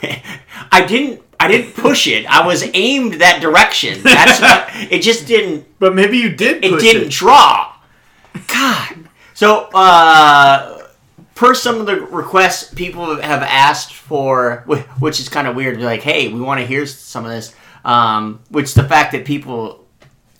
[0.73, 1.23] I didn't.
[1.39, 2.25] I didn't push it.
[2.27, 4.03] I was aimed that direction.
[4.03, 5.01] That's what, it.
[5.03, 5.67] Just didn't.
[5.79, 6.65] But maybe you did.
[6.65, 7.73] It didn't draw.
[8.49, 9.09] God.
[9.35, 10.76] So, uh,
[11.37, 14.65] per some of the requests people have asked for,
[14.99, 15.81] which is kind of weird.
[15.81, 17.55] Like, hey, we want to hear some of this.
[17.85, 19.87] Um, which the fact that people,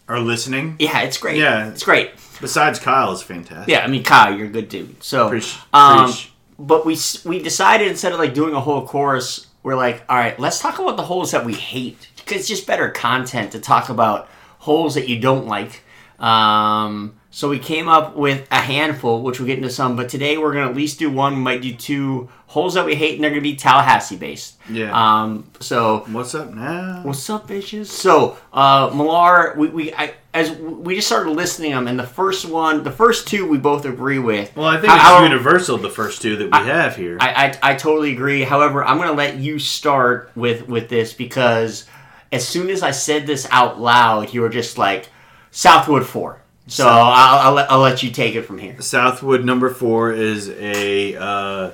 [0.09, 0.75] Are listening.
[0.81, 1.37] yeah, it's great.
[1.39, 1.69] Yeah.
[1.69, 2.11] it's great.
[2.41, 3.69] Besides Kyle is fantastic.
[3.69, 5.03] Yeah, I mean, Kyle, you're a good dude.
[5.03, 5.57] So, Preach.
[5.73, 6.33] um, Preach.
[6.59, 10.39] but we we decided instead of like doing a whole chorus, we're like, all right,
[10.41, 13.89] let's talk about the holes that we hate because it's just better content to talk
[13.89, 14.29] about
[14.59, 15.83] holes that you don't like.
[16.19, 19.95] Um, So we came up with a handful, which we'll get into some.
[19.95, 21.35] But today we're gonna at least do one.
[21.35, 24.57] We might do two holes that we hate, and they're gonna be Tallahassee based.
[24.71, 24.91] Yeah.
[24.95, 25.51] Um.
[25.61, 27.03] So What's up now?
[27.03, 27.89] What's up, bitches?
[27.89, 32.47] So, uh, Millar, we, we I, as we just started listing them, and the first
[32.47, 34.57] one, the first two, we both agree with.
[34.57, 35.77] well, I think it's how- universal.
[35.77, 37.19] The first two that we have here.
[37.21, 38.45] I, I, I totally agree.
[38.45, 41.85] However, I'm going to let you start with with this because
[42.33, 45.11] as soon as I said this out loud, you were just like
[45.51, 46.41] Southwood Four.
[46.69, 48.81] So South- I'll, I'll, let, I'll let you take it from here.
[48.81, 51.71] Southwood number four is a, uh,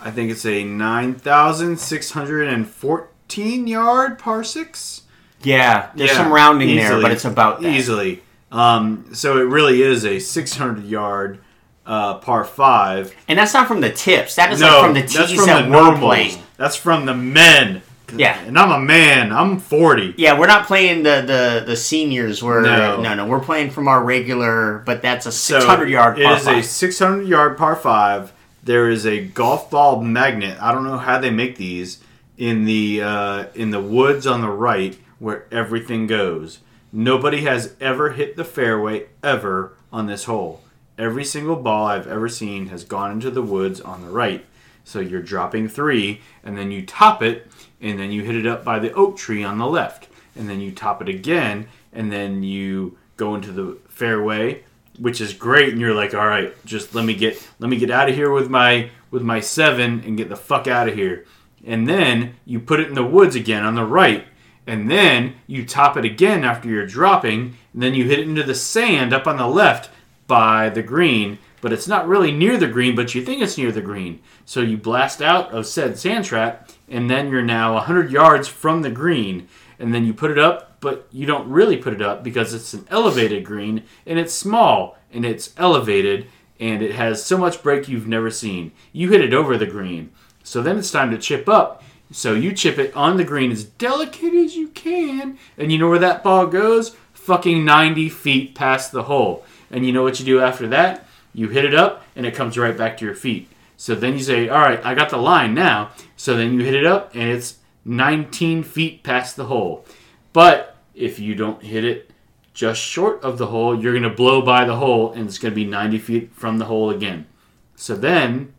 [0.00, 5.02] I think it's a nine thousand six hundred and fourteen yard par six.
[5.42, 7.74] Yeah, there's Yeah, some rounding there, but it's about that.
[7.74, 8.22] easily.
[8.50, 11.38] Um, so it really is a six hundred yard
[11.86, 13.14] uh, par five.
[13.28, 14.34] And that's not from the tips.
[14.36, 16.00] That is no, like from the that's tees from that the we're normals.
[16.00, 16.38] playing.
[16.58, 17.80] That's from the men.
[18.16, 18.38] Yeah.
[18.40, 19.32] and I'm a man.
[19.32, 20.14] I'm forty.
[20.16, 22.42] Yeah, we're not playing the the, the seniors.
[22.42, 23.00] We're No.
[23.00, 23.14] no.
[23.14, 26.42] no, We're playing from our regular, but that's a So 600 yard It par is
[26.46, 26.64] a five.
[26.66, 28.32] 600 yard par five.
[28.64, 30.56] There is a golf ball magnet.
[30.60, 32.02] I don't know how they make these
[32.38, 36.60] in the uh, in the woods on the right where everything goes.
[36.92, 40.60] Nobody has ever hit the fairway ever on this hole.
[40.98, 44.44] Every single ball I've ever seen has gone into the woods on the right.
[44.84, 47.46] So you're dropping three, and then you top it,
[47.80, 50.60] and then you hit it up by the oak tree on the left, and then
[50.60, 54.64] you top it again, and then you go into the fairway,
[54.98, 55.70] which is great.
[55.72, 58.32] And you're like, all right, just let me get let me get out of here
[58.32, 61.24] with my with my seven and get the fuck out of here.
[61.64, 64.26] And then you put it in the woods again on the right,
[64.66, 68.42] and then you top it again after you're dropping, and then you hit it into
[68.42, 69.90] the sand up on the left
[70.26, 73.72] by the green, but it's not really near the green, but you think it's near
[73.72, 74.20] the green.
[74.44, 78.82] So you blast out of said sand trap, and then you're now 100 yards from
[78.82, 79.48] the green,
[79.78, 82.74] and then you put it up, but you don't really put it up because it's
[82.74, 86.26] an elevated green, and it's small, and it's elevated,
[86.58, 88.72] and it has so much break you've never seen.
[88.92, 90.10] You hit it over the green.
[90.42, 91.84] So then it's time to chip up.
[92.10, 95.88] So you chip it on the green as delicate as you can, and you know
[95.88, 96.96] where that ball goes?
[97.12, 99.44] Fucking 90 feet past the hole.
[99.70, 101.06] And you know what you do after that?
[101.34, 103.48] You hit it up, and it comes right back to your feet.
[103.76, 105.90] So then you say, All right, I got the line now.
[106.16, 109.84] So then you hit it up, and it's 19 feet past the hole.
[110.32, 112.10] But if you don't hit it
[112.54, 115.52] just short of the hole, you're going to blow by the hole, and it's going
[115.52, 117.26] to be 90 feet from the hole again.
[117.74, 118.52] So then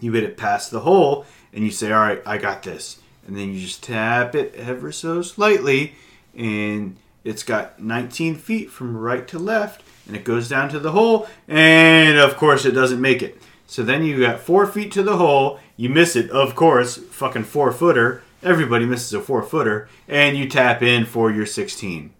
[0.00, 2.98] you hit it past the hole and you say, All right, I got this.
[3.26, 5.94] And then you just tap it ever so slightly,
[6.34, 10.90] and it's got 19 feet from right to left, and it goes down to the
[10.90, 13.40] hole, and of course, it doesn't make it.
[13.68, 17.44] So then you got four feet to the hole, you miss it, of course, fucking
[17.44, 18.24] four footer.
[18.42, 22.12] Everybody misses a four footer, and you tap in for your 16.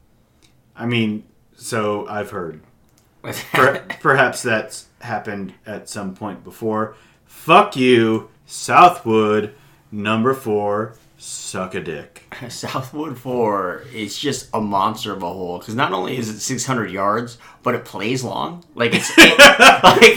[0.76, 1.24] I mean,
[1.57, 2.61] so I've heard.
[3.22, 6.94] Per- perhaps that's happened at some point before.
[7.26, 9.53] Fuck you, Southwood,
[9.90, 12.22] number four, suck a dick.
[12.48, 16.90] Southwood 4 is just a monster of a hole because not only is it 600
[16.90, 18.64] yards, but it plays long.
[18.74, 19.38] Like it's it,
[19.85, 20.16] like,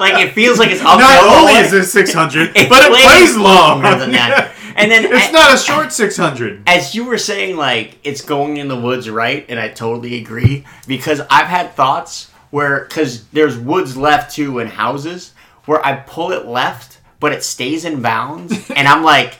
[0.00, 0.98] like it feels like it's uphill.
[0.98, 3.82] Not only is it 600, It but it plays long.
[3.82, 4.50] longer than that.
[4.76, 6.64] And then it's a- not a short 600.
[6.68, 9.46] as you were saying, like it's going in the woods, right?
[9.48, 14.66] And I totally agree because I've had thoughts where because there's woods left too in
[14.66, 15.32] houses
[15.66, 19.38] where I pull it left, but it stays in bounds, and I'm like,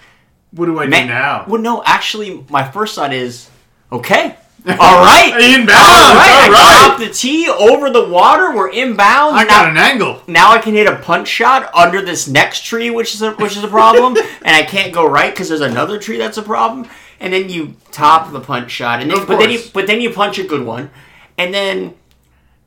[0.55, 1.45] What do I do now?
[1.49, 3.51] Well, no, actually, my first thought is,
[3.91, 4.37] okay,
[4.67, 8.55] all right, In bounds, all right, I all got off the tee over the water.
[8.55, 9.37] We're in bounds.
[9.37, 10.23] I now, got an angle.
[10.27, 13.57] now I can hit a punch shot under this next tree, which is a, which
[13.57, 16.89] is a problem, and I can't go right because there's another tree that's a problem.
[17.21, 20.11] And then you top the punch shot, and then, but then you but then you
[20.11, 20.91] punch a good one,
[21.37, 21.95] and then,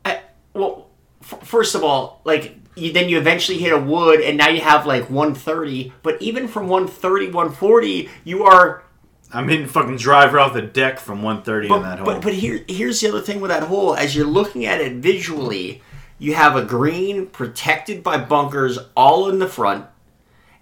[0.05, 0.21] I,
[0.53, 0.87] well,
[1.21, 4.61] f- first of all, like you, then you eventually hit a wood, and now you
[4.61, 5.93] have like 130.
[6.03, 8.83] But even from 130, 140, you are
[9.31, 12.05] I'm hitting fucking driver off the deck from 130 on that hole.
[12.05, 13.95] But, but here, here's the other thing with that hole.
[13.95, 15.81] As you're looking at it visually,
[16.17, 19.85] you have a green protected by bunkers all in the front,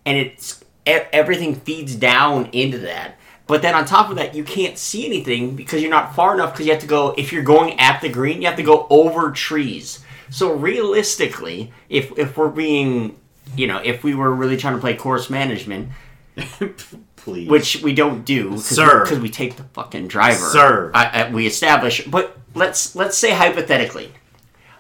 [0.06, 3.18] and it's everything feeds down into that.
[3.48, 6.54] But then on top of that, you can't see anything because you're not far enough.
[6.54, 7.14] Because you have to go.
[7.16, 10.04] If you're going at the green, you have to go over trees.
[10.30, 13.20] So realistically, if if we're being,
[13.56, 15.90] you know, if we were really trying to play course management,
[17.16, 17.50] Please.
[17.50, 19.04] which we don't do, Sir.
[19.04, 20.38] because we take the fucking driver.
[20.38, 20.92] Sir.
[20.94, 22.06] I, I, we establish.
[22.06, 24.12] But let's let's say hypothetically,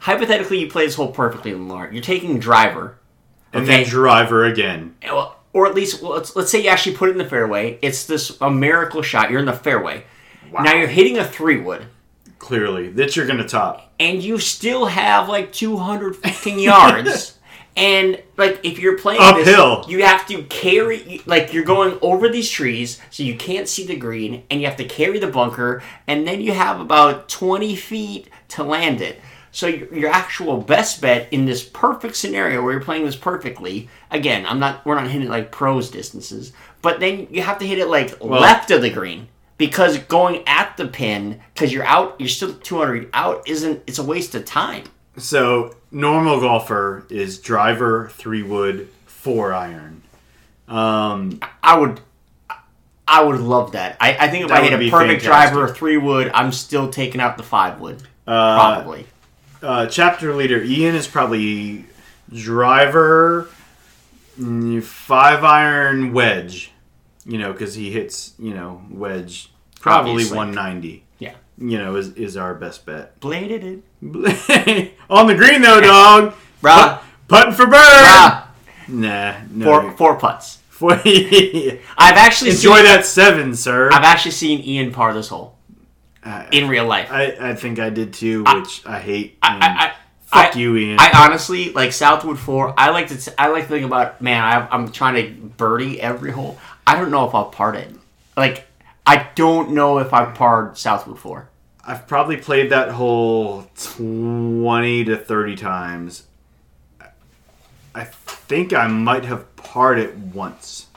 [0.01, 1.89] hypothetically, you play this hole perfectly, Lamar.
[1.91, 2.97] You're taking driver,
[3.53, 4.95] and then driver again.
[5.03, 7.79] well, or at least well, let's let's say you actually put it in the fairway.
[7.81, 9.31] It's this a miracle shot.
[9.31, 10.03] You're in the fairway.
[10.51, 11.87] Now you're hitting a three wood.
[12.39, 13.93] Clearly that you're gonna top.
[13.99, 17.31] and you still have like 215 yards.
[17.77, 19.81] And like if you're playing Uphill.
[19.81, 23.85] this, you have to carry like you're going over these trees, so you can't see
[23.85, 27.75] the green, and you have to carry the bunker, and then you have about 20
[27.75, 29.19] feet to land it.
[29.51, 33.89] So your, your actual best bet in this perfect scenario where you're playing this perfectly,
[34.09, 37.79] again, I'm not we're not hitting like pros distances, but then you have to hit
[37.79, 42.29] it like left of the green because going at the pin because you're out, you're
[42.29, 44.83] still 200 out isn't it's a waste of time.
[45.17, 50.01] So normal golfer is driver, three wood, four iron.
[50.67, 52.01] Um, I would,
[53.07, 53.97] I would love that.
[54.01, 55.53] I, I think if I hit a perfect fantastic.
[55.53, 58.01] driver three wood, I'm still taking out the five wood.
[58.27, 59.05] uh, Probably.
[59.61, 61.85] uh, chapter leader Ian is probably
[62.33, 63.47] driver,
[64.39, 66.71] mm, five iron wedge.
[67.25, 70.37] You know, because he hits you know wedge probably Obviously.
[70.37, 71.03] 190.
[71.19, 71.33] Yeah.
[71.57, 73.19] You know, is is our best bet.
[73.19, 74.93] Bladed it.
[75.09, 76.33] On the green though, dog.
[76.61, 76.99] Bruh.
[76.99, 77.73] Put- putting for bird.
[77.77, 78.51] Ah,
[78.87, 79.65] Nah, no.
[79.65, 80.59] four, four putts.
[80.75, 83.89] Four- I've actually Enjoy seen, that seven, sir.
[83.91, 85.55] I've actually seen Ian par this hole
[86.23, 87.09] I, in real life.
[87.11, 89.37] I, I, I think I did too, which I, hate.
[89.41, 89.93] I, I,
[90.25, 90.99] fuck I- you, Ian.
[90.99, 92.73] I honestly like Southwood Four.
[92.77, 93.17] I like to.
[93.17, 94.43] t- I like to think about man.
[94.43, 96.59] I, I'm trying to birdie every hole.
[96.87, 97.91] I don't know if I'll part it.
[98.37, 98.67] Like
[99.05, 101.49] I don't know if I've parred Southwood Four.
[101.87, 106.23] I've probably played that whole 20 to 30 times.
[107.93, 110.87] I think I might have parred it once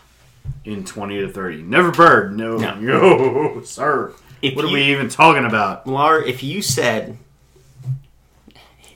[0.64, 1.62] in 20 to 30.
[1.62, 2.36] Never bird.
[2.36, 2.56] No.
[2.56, 2.74] No.
[3.54, 4.14] No, sir.
[4.40, 5.86] If what are you- we even talking about?
[5.86, 7.18] Lar, if you said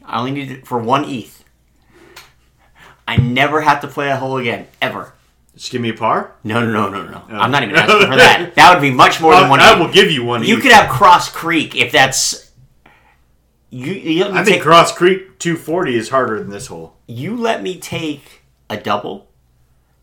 [0.04, 1.44] I only need it for one ETH,
[3.06, 5.12] I never have to play a hole again ever.
[5.62, 6.34] Just give me a par?
[6.42, 7.22] No, no, no, no, no.
[7.30, 7.36] Oh.
[7.36, 8.52] I'm not even asking for that.
[8.56, 9.60] That would be much more than I, one.
[9.60, 10.42] I will give you one.
[10.42, 10.62] You each.
[10.64, 12.50] could have Cross Creek if that's.
[13.70, 16.96] You you let me I think take Cross Creek 240 is harder than this hole.
[17.06, 19.28] you let me take a double,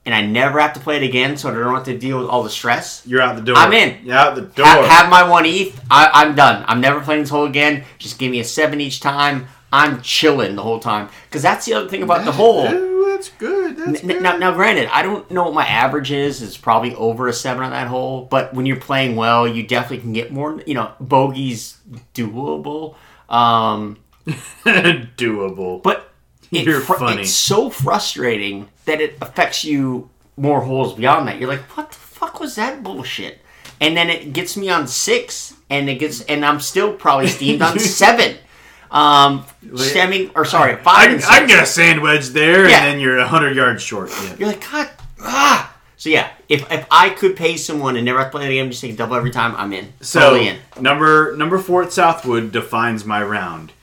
[0.05, 2.29] and I never have to play it again, so I don't have to deal with
[2.29, 3.03] all the stress.
[3.05, 3.57] You're out the door.
[3.57, 4.05] I'm in.
[4.05, 4.65] You're out the door.
[4.65, 5.77] Ha- have my one ETH.
[5.91, 6.63] I, I'm done.
[6.69, 7.83] I'm never playing this hole again.
[7.97, 9.47] Just give me a seven each time.
[9.73, 12.65] I'm chilling the whole time because that's the other thing about the hole.
[13.19, 13.75] That's good.
[13.75, 14.21] That's N- good.
[14.21, 16.41] Now, now, granted, I don't know what my average is.
[16.41, 18.25] It's probably over a seven on that hole.
[18.31, 20.61] But when you're playing well, you definitely can get more.
[20.65, 21.77] You know, bogeys
[22.13, 22.95] doable.
[23.27, 23.97] Um,
[24.65, 25.81] Doable.
[25.83, 26.11] but
[26.51, 27.21] it You're fr- funny.
[27.23, 31.39] it's so frustrating that it affects you more holes beyond that.
[31.39, 33.39] You're like, what the fuck was that bullshit?
[33.81, 37.61] And then it gets me on six, and it gets, and I'm still probably steamed
[37.61, 38.37] on seven.
[38.91, 42.67] Um, stemming or sorry, five I, and can- I can get a sand wedge there,
[42.67, 42.77] Yeah.
[42.77, 44.09] and then you're 100 yards short.
[44.09, 44.35] Yeah.
[44.39, 44.89] You're like, God,
[45.21, 45.75] ah.
[45.97, 48.69] So yeah, if if I could pay someone and never have to play the game,
[48.69, 49.91] just take a double every time, I'm in.
[50.01, 50.57] So totally in.
[50.79, 53.73] number number four at Southwood defines my round.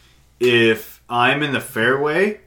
[0.41, 2.41] If I'm in the fairway,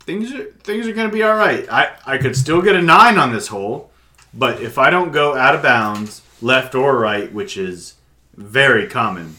[0.00, 1.64] things are things are going to be all right.
[1.72, 3.90] I I could still get a nine on this hole,
[4.34, 7.94] but if I don't go out of bounds, left or right, which is
[8.36, 9.36] very common,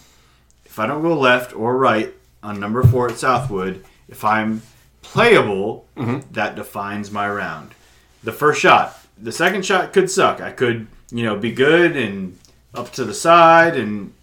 [0.65, 2.14] if I don't go left or right
[2.45, 4.61] on number four at Southwood, if I'm
[5.01, 6.31] playable, mm-hmm.
[6.33, 7.71] that defines my round.
[8.23, 10.41] The first shot, the second shot could suck.
[10.41, 12.37] I could, you know, be good and
[12.75, 14.13] up to the side and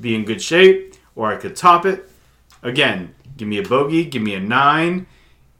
[0.00, 2.08] be in good shape, or I could top it.
[2.62, 5.06] Again, give me a bogey, give me a nine.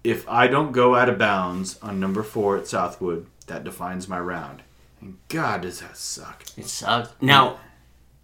[0.04, 4.20] If I don't go out of bounds on number four at Southwood, that defines my
[4.20, 4.62] round.
[5.00, 6.44] And God, does that suck.
[6.56, 7.10] It sucks.
[7.20, 7.58] Now,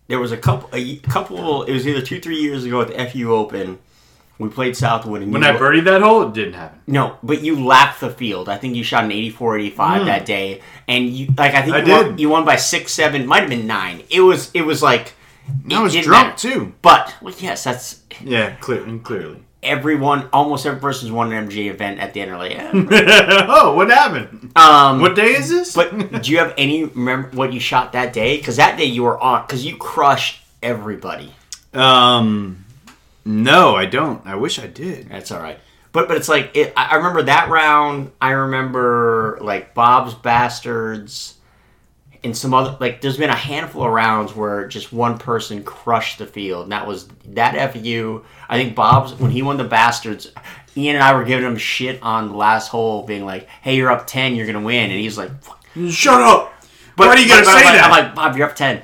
[0.07, 1.63] there was a couple, a couple.
[1.65, 3.79] It was either two, three years ago at the FU Open.
[4.39, 6.81] We played Southwood, and When I birdied that hole, it didn't happen.
[6.89, 8.49] no, but you lapped the field.
[8.49, 10.07] I think you shot an 84, 85 hmm.
[10.07, 11.77] that day, and you like I think.
[11.77, 14.03] I you, Won, you won by six, seven, might have been nine.
[14.11, 15.13] It was it was like
[15.71, 16.49] I was drunk matter.
[16.49, 16.75] too.
[16.83, 19.45] But well, yes, that's Yeah, clear and clearly.
[19.65, 20.29] Everyone.
[20.33, 22.31] Almost every person's won an MG event at the end.
[22.33, 22.73] Are like, yeah.
[23.49, 24.53] oh, what happened?
[24.57, 25.75] um, What day is this?
[25.75, 28.37] But do you have any remember what you shot that day?
[28.37, 31.33] Because that day you were on because you crushed everybody.
[31.73, 32.65] um,
[33.25, 34.25] no, I don't.
[34.27, 35.09] I wish I did.
[35.09, 35.59] That's all right.
[35.93, 38.11] But but it's like it, I remember that round.
[38.21, 41.34] I remember like Bob's Bastards
[42.25, 43.01] and some other like.
[43.01, 46.87] There's been a handful of rounds where just one person crushed the field, and that
[46.87, 48.25] was that fu.
[48.49, 50.33] I think Bob's when he won the Bastards.
[50.77, 53.93] Ian and I were giving him shit on the last hole, being like, "Hey, you're
[53.93, 55.31] up ten, you're gonna win," and he's like,
[55.89, 56.53] Shut up.
[56.97, 57.85] But, Why do you gotta but- but say I'm like, that?
[57.85, 58.83] I'm like, Bob, you're up ten.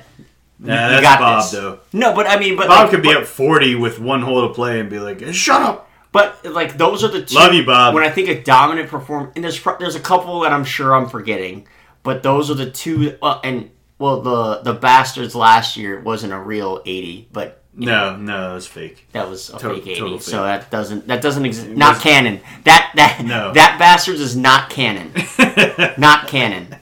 [0.59, 1.51] Nah, you that's got Bob this.
[1.51, 1.79] though.
[1.91, 4.47] No, but I mean, but Bob like, could be but, up 40 with one hole
[4.47, 7.35] to play and be like, "Shut up." But like those are the two.
[7.35, 7.93] Love you, Bob.
[7.93, 11.07] When I think of dominant perform, and there's there's a couple that I'm sure I'm
[11.07, 11.67] forgetting,
[12.03, 13.17] but those are the two.
[13.21, 18.51] Uh, and well, the the bastards last year wasn't a real 80, but No, no,
[18.51, 19.07] it was fake.
[19.13, 19.99] That was a Total- fake eighty.
[19.99, 21.69] total So that doesn't that doesn't exist.
[21.69, 22.39] Not was- canon.
[22.65, 23.51] That that No.
[23.59, 25.11] that bastards is not canon.
[25.97, 26.75] not canon.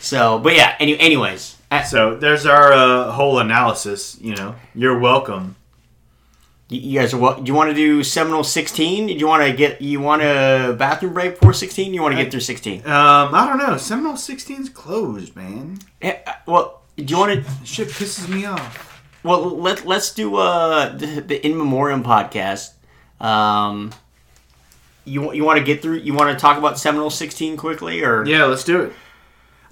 [0.00, 0.76] So, but yeah.
[0.78, 1.56] Any, anyways,
[1.88, 4.18] So there's our uh, whole analysis.
[4.20, 5.56] You know, you're welcome.
[6.68, 7.44] You, guys are what?
[7.44, 9.06] Do you want to do Seminole sixteen?
[9.06, 9.80] Do you want to get?
[9.82, 11.92] You want a bathroom break before sixteen?
[11.94, 12.80] You want to get through sixteen?
[12.86, 13.76] Um, I don't know.
[13.76, 15.78] Seminole 16's closed, man.
[16.00, 17.66] Eh, uh, Well, do you want to?
[17.66, 19.02] Shit pisses me off.
[19.22, 22.72] Well, let let's do uh the, the in memoriam podcast.
[23.20, 23.92] Um,
[25.04, 25.98] you you want to get through?
[25.98, 28.92] You want to talk about Seminole sixteen quickly, or Yeah, let's do it.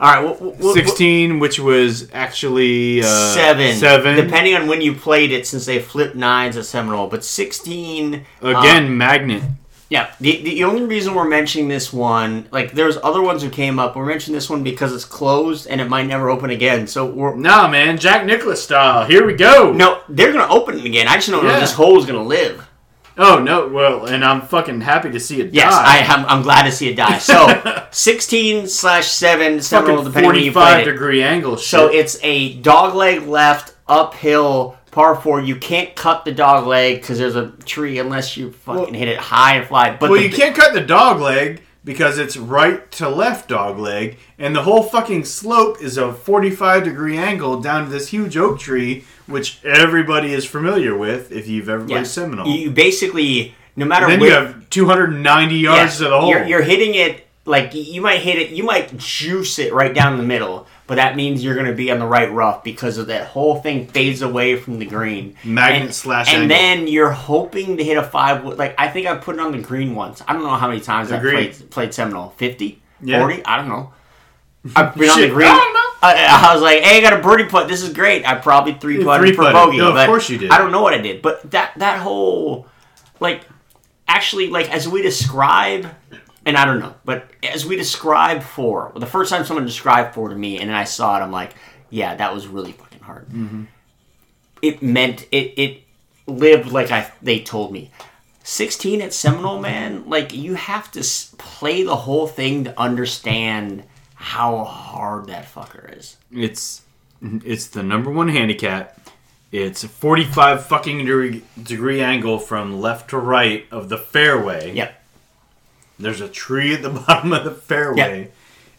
[0.03, 0.41] All right?
[0.41, 3.77] We'll, we'll, 16, which was actually uh, seven.
[3.77, 4.17] Seven.
[4.17, 7.07] Depending on when you played it, since they flipped nines at Seminole.
[7.07, 8.27] But 16.
[8.43, 9.45] Again, uh, magnet.
[9.91, 10.13] yeah.
[10.21, 13.95] The, the only reason we're mentioning this one, like, there's other ones who came up.
[13.95, 16.89] We're mentioning this one because it's closed and it might never open again.
[16.89, 17.37] So we're.
[17.37, 19.07] Nah, man, Jack Nicklaus style.
[19.07, 19.73] Here we go.
[19.73, 21.07] No, they're to open it again.
[21.07, 22.67] I just don't know if this hole is to live.
[23.19, 23.69] Oh no.
[23.69, 26.01] Well, and I'm fucking happy to see it Yes, die.
[26.01, 27.19] I, I'm, I'm glad to see it die.
[27.19, 30.91] So, 16 slash 7 Seminole, fucking depending on you 45 played it.
[30.93, 31.57] degree angle.
[31.57, 31.69] Shit.
[31.69, 35.41] So it's a dog leg left uphill par four.
[35.41, 39.09] You can't cut the dog leg because there's a tree unless you fucking Well- hit
[39.09, 39.91] it high and fly.
[39.99, 43.77] But well, the- you can't cut the dog leg because it's right to left dog
[43.77, 48.37] leg, and the whole fucking slope is a 45 degree angle down to this huge
[48.37, 52.12] oak tree, which everybody is familiar with if you've ever played yes.
[52.12, 52.47] Seminole.
[52.47, 56.30] You basically, no matter then where, you have 290 yards yes, to the hole.
[56.30, 58.51] You're, you're hitting it like you might hit it.
[58.51, 60.66] You might juice it right down the middle.
[60.87, 63.61] But that means you're going to be on the right rough because of that whole
[63.61, 65.37] thing fades away from the green.
[65.43, 66.57] Magnet and, slash And angle.
[66.57, 68.45] then you're hoping to hit a five.
[68.45, 70.22] Like I think I put it on the green once.
[70.28, 72.30] I don't know how many times I played played Seminole.
[72.37, 72.83] 50?
[73.01, 73.20] Yeah.
[73.20, 73.45] 40?
[73.45, 73.93] I don't know.
[74.76, 75.49] I've been on the Shit, green.
[76.03, 76.49] I.
[76.51, 77.69] I, was like, "Hey, I got a birdie putt.
[77.69, 79.79] This is great." I probably three putted for bogey.
[79.79, 80.51] No, of course you did.
[80.51, 82.67] I don't know what I did, but that that whole
[83.21, 83.47] like
[84.09, 85.89] actually like as we describe,
[86.45, 90.29] and I don't know, but as we describe for the first time someone described for
[90.29, 91.55] to me, and then I saw it, I'm like,
[91.91, 93.29] yeah, that was really fucking hard.
[93.29, 93.65] Mm-hmm.
[94.61, 95.83] It meant it it
[96.27, 97.91] lived like I they told me.
[98.45, 101.05] 16 at Seminole, man, like you have to
[101.39, 103.85] play the whole thing to understand
[104.23, 106.16] how hard that fucker is.
[106.31, 106.83] It's
[107.20, 109.11] it's the number one handicap.
[109.51, 114.73] It's a 45 fucking degree, degree angle from left to right of the fairway.
[114.75, 115.03] Yep.
[115.99, 118.31] There's a tree at the bottom of the fairway.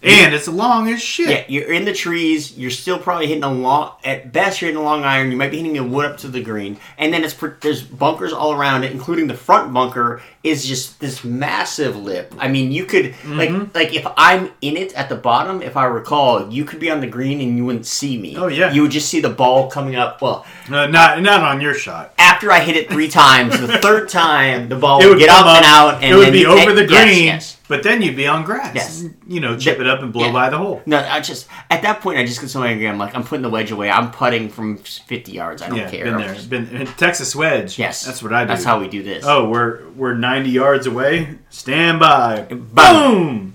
[0.03, 1.29] And it's long as shit.
[1.29, 2.57] Yeah, you're in the trees.
[2.57, 3.93] You're still probably hitting a long.
[4.03, 5.31] At best, you're hitting a long iron.
[5.31, 8.33] You might be hitting a wood up to the green, and then it's there's bunkers
[8.33, 12.33] all around it, including the front bunker is just this massive lip.
[12.37, 13.37] I mean, you could Mm-hmm.
[13.37, 16.91] like like if I'm in it at the bottom, if I recall, you could be
[16.91, 18.35] on the green and you wouldn't see me.
[18.37, 18.71] Oh, yeah.
[18.73, 20.21] you would just see the ball coming up.
[20.21, 22.13] Well, Uh, not not on your shot.
[22.17, 25.29] after I hit it three times, the third time the ball It would, would get
[25.29, 27.57] come up, and out, and it would be over the yes, green, yes.
[27.67, 28.75] But then you'd be on grass.
[28.75, 29.05] Yes.
[29.27, 30.31] You know, chip The- it up and blow yeah.
[30.33, 30.81] by the hole.
[30.85, 32.87] No, I just at that point I just get so angry.
[32.87, 33.89] I'm like, I'm putting the wedge away.
[33.89, 35.61] I'm putting from 50 yards.
[35.61, 36.03] I don't Yeah, care.
[36.05, 36.33] been there.
[36.35, 37.79] just- Been Texas wedge.
[37.79, 38.47] Yes, that's what I do.
[38.49, 39.23] That's how we do this.
[39.27, 41.37] Oh, we're we're 90 yards away.
[41.49, 42.41] Stand by.
[42.49, 42.69] Boom.
[42.73, 43.53] Boom.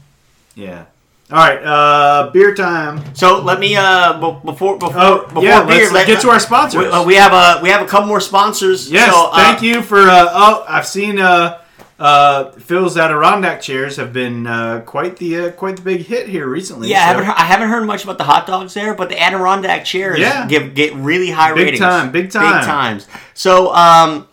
[0.55, 0.85] Yeah.
[1.31, 1.63] All right.
[1.63, 3.15] Uh, beer time.
[3.15, 5.63] So let me uh b- before before Oh, before yeah.
[5.67, 6.81] beer, Let's let- get to our sponsors.
[6.81, 8.91] We, uh, we have a we have a couple more sponsors.
[8.91, 9.99] Yes, so, uh, thank you for.
[9.99, 11.59] Uh, oh, I've seen uh,
[11.99, 16.47] uh, Phil's Adirondack chairs have been uh, quite the uh, quite the big hit here
[16.49, 16.89] recently.
[16.89, 19.21] Yeah, I haven't, heard, I haven't heard much about the hot dogs there, but the
[19.21, 20.47] Adirondack chairs Yeah.
[20.47, 21.81] give get really high Big ratings.
[21.81, 22.61] time, big time.
[22.61, 23.09] big times.
[23.35, 24.29] So um,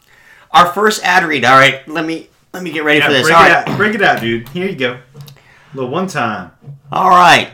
[0.51, 1.43] our first ad read.
[1.45, 3.24] All right, let me let me get ready Yeah, for this.
[3.24, 4.47] break All it right, out, break it out, dude.
[4.49, 4.93] Here you go.
[4.93, 6.51] A little one time.
[6.91, 7.51] all right.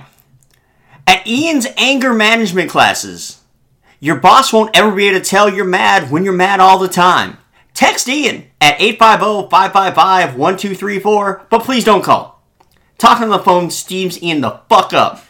[1.07, 3.41] At Ian's anger management classes,
[3.99, 6.88] your boss won't ever be able to tell you're mad when you're mad all the
[6.88, 7.38] time.
[7.82, 12.44] Text Ian at 850-555-1234, but please don't call.
[13.00, 15.26] Talking on the phone steams Ian the fuck up.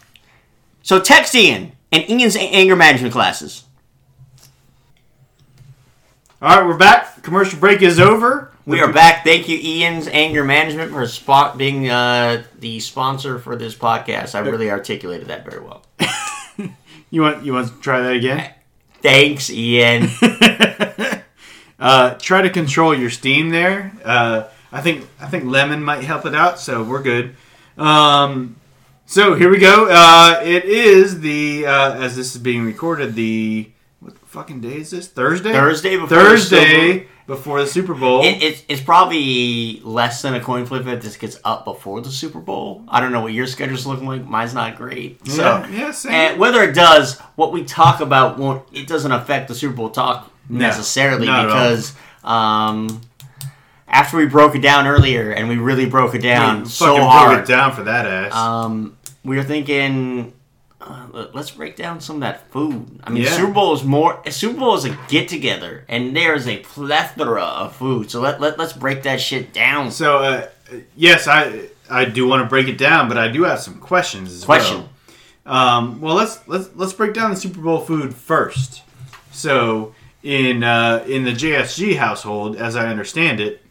[0.82, 3.64] So text Ian and Ian's anger management classes.
[6.42, 7.24] All right, we're back.
[7.24, 8.52] Commercial break is over.
[8.66, 9.24] We are back.
[9.24, 14.36] Thank you, Ian's Anger Management, for spot being uh, the sponsor for this podcast.
[14.36, 15.86] I really articulated that very well.
[17.14, 18.54] You want you want to try that again?
[19.02, 20.08] Thanks, Ian.
[21.82, 23.92] Uh, try to control your steam there.
[24.06, 27.36] Uh, I think I think lemon might help it out, so we're good.
[27.76, 28.56] Um,
[29.08, 29.88] so here we go.
[29.90, 33.16] Uh, it is the uh, as this is being recorded.
[33.16, 35.08] The what fucking day is this?
[35.08, 35.52] Thursday.
[35.52, 38.24] Thursday before Thursday before the Super Bowl.
[38.24, 42.12] It, it's it's probably less than a coin flip if this gets up before the
[42.12, 42.84] Super Bowl.
[42.90, 44.26] I don't know what your schedule's looking like.
[44.28, 45.26] Mine's not great.
[45.28, 46.12] So, Yeah, yeah, same.
[46.12, 48.64] and whether it does, what we talk about won't.
[48.74, 51.46] It doesn't affect the Super Bowl talk necessarily at all.
[51.48, 53.02] because um,
[53.88, 57.10] after we broke it down earlier and we really broke it down so fucking broke
[57.12, 58.34] hard, it down for that ass.
[58.36, 60.34] um, we were thinking.
[60.82, 62.88] Uh, let- let's break down some of that food.
[63.04, 63.30] I mean, Yeah.
[63.38, 64.20] Super Bowl is more.
[64.30, 68.10] Super Bowl is a get together, and there's a plethora of food.
[68.10, 69.92] So let, let let's break that shit down.
[69.92, 70.48] so uh,
[70.96, 74.34] yes, I I do want to break it down, but I do have some questions
[74.34, 74.78] as Question.
[74.78, 74.88] well.
[75.58, 78.82] Um, well, let's let's let's break down the Super Bowl food first.
[79.32, 83.62] So in uh, in the JSG household, as I understand it,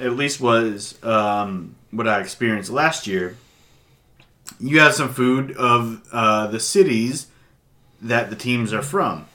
[0.00, 3.36] at least was um, what I experienced last year.
[4.58, 7.26] You have some food of uh, the cities
[8.00, 9.26] that the teams are from,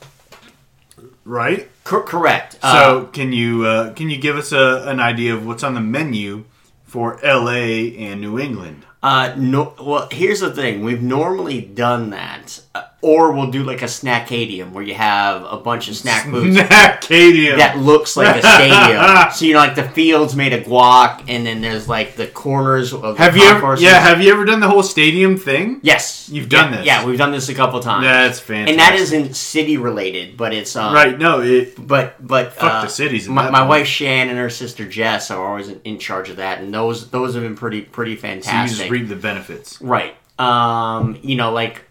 [1.25, 1.69] right?
[1.83, 2.57] Cor- correct.
[2.61, 5.81] So can you uh, can you give us a, an idea of what's on the
[5.81, 6.45] menu
[6.83, 7.95] for L.A.
[7.97, 8.85] and New England?
[9.03, 9.73] Uh, no.
[9.81, 10.83] Well, here's the thing.
[10.83, 12.70] We've normally done that, uh,
[13.01, 17.57] or we'll do like a snackadium where you have a bunch of snack foods Acadian.
[17.57, 19.31] that looks like a stadium.
[19.33, 22.93] so you know, like the fields made of guac, and then there's like the corners
[22.93, 23.75] of have the you ever?
[23.77, 25.79] Yeah, have you ever done the whole stadium thing?
[25.81, 26.85] Yes, You've done Yeah, this.
[26.85, 28.05] Yeah, we've done this a couple times.
[28.05, 28.69] That's fantastic.
[28.69, 31.17] and that isn't city related, but it's um, right.
[31.17, 31.75] No, it.
[31.85, 35.45] But but Fuck uh, the cities My, my wife Shan and her sister Jess are
[35.45, 38.33] always in, in charge of that, and those those have been pretty pretty So you
[38.35, 38.77] fantastic.
[38.77, 40.15] just reap the benefits, Right.
[40.39, 41.83] Um, you know, like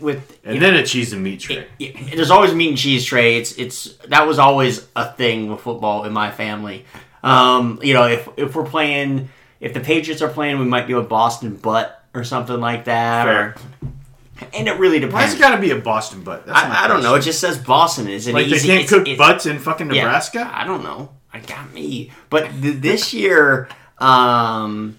[0.00, 1.66] with and then a cheese and meat tray.
[1.80, 3.36] y- there's always meat and cheese tray.
[3.38, 6.84] It's it's that was always a thing with football in my family.
[7.22, 9.28] Um, you know, if if we're playing,
[9.60, 13.24] if the Patriots are playing, we might be with Boston butt or something like that.
[13.24, 13.40] Fair.
[13.48, 13.54] Or,
[14.54, 15.34] and it really Why's depends.
[15.34, 16.46] it got to be a Boston butt?
[16.46, 17.16] That's I, I don't know.
[17.16, 18.06] It just says Boston.
[18.08, 20.48] Is it like they can't it's- cook it's- butts in fucking yeah, Nebraska.
[20.54, 21.10] I don't know.
[21.32, 22.12] I got me.
[22.30, 24.96] But th- this year, um,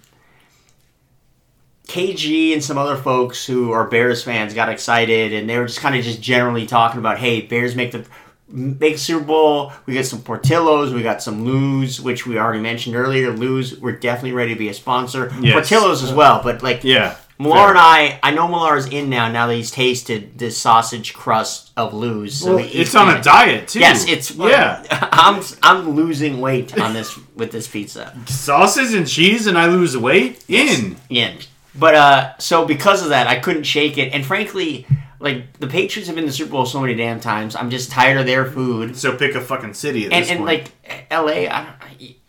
[1.89, 5.79] KG and some other folks who are Bears fans got excited, and they were just
[5.79, 8.05] kind of just generally talking about, hey, Bears make the
[8.47, 9.73] make Super Bowl.
[9.85, 13.31] We got some Portillo's, we got some Lou's, which we already mentioned earlier.
[13.31, 15.33] Lou's, we're definitely ready to be a sponsor.
[15.41, 15.53] Yes.
[15.53, 17.15] Portillo's as well, but like Yeah.
[17.41, 19.31] Millar and I, I know Millar's in now.
[19.31, 23.69] Now that he's tasted this sausage crust of Lou's, so Well, it's on a diet
[23.69, 23.79] too.
[23.79, 24.83] Yes, it's yeah.
[25.13, 28.13] I'm I'm losing weight on this with this pizza.
[28.25, 30.43] Sausage and cheese, and I lose weight.
[30.49, 30.97] In.
[31.07, 31.31] Yeah,
[31.79, 34.13] but uh, so because of that, I couldn't shake it.
[34.13, 34.85] And frankly,
[35.19, 37.91] like the Patriots have been to the Super Bowl so many damn times, I'm just
[37.91, 38.95] tired of their food.
[38.95, 40.47] So pick a fucking city at And, this and point.
[40.85, 41.75] like L.A., I, don't,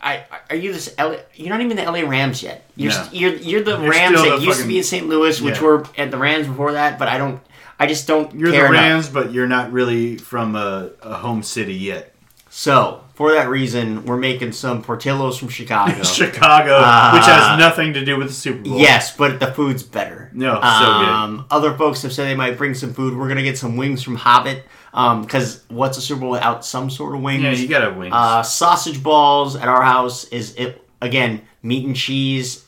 [0.01, 1.21] I, I are you this L.A.
[1.35, 2.03] You're not even the L.A.
[2.05, 2.65] Rams yet.
[2.75, 2.97] You're No.
[3.03, 5.07] st- you're you're the You're Rams that the used to be in St.
[5.07, 5.63] Louis, which Yeah.
[5.63, 6.99] were at the Rams before that.
[6.99, 7.39] But I don't.
[7.79, 8.71] I just don't You're the enough.
[8.71, 12.13] Rams, but you're not really from a, a home city yet.
[12.49, 16.01] So for that reason, we're making some Portillo's from Chicago.
[16.03, 18.79] Chicago, Uh, which has nothing to do with the Super Bowl.
[18.79, 20.31] Yes, but the food's better.
[20.33, 20.63] No, so good.
[21.09, 23.15] um, Other folks have said they might bring some food.
[23.15, 24.63] We're gonna get some wings from Hobbit.
[24.91, 27.43] Because what's a Super Bowl without some sort of wings?
[27.43, 28.13] Yeah, you gotta wings.
[28.15, 32.65] uh, sausage balls at our house is it again meat and cheese,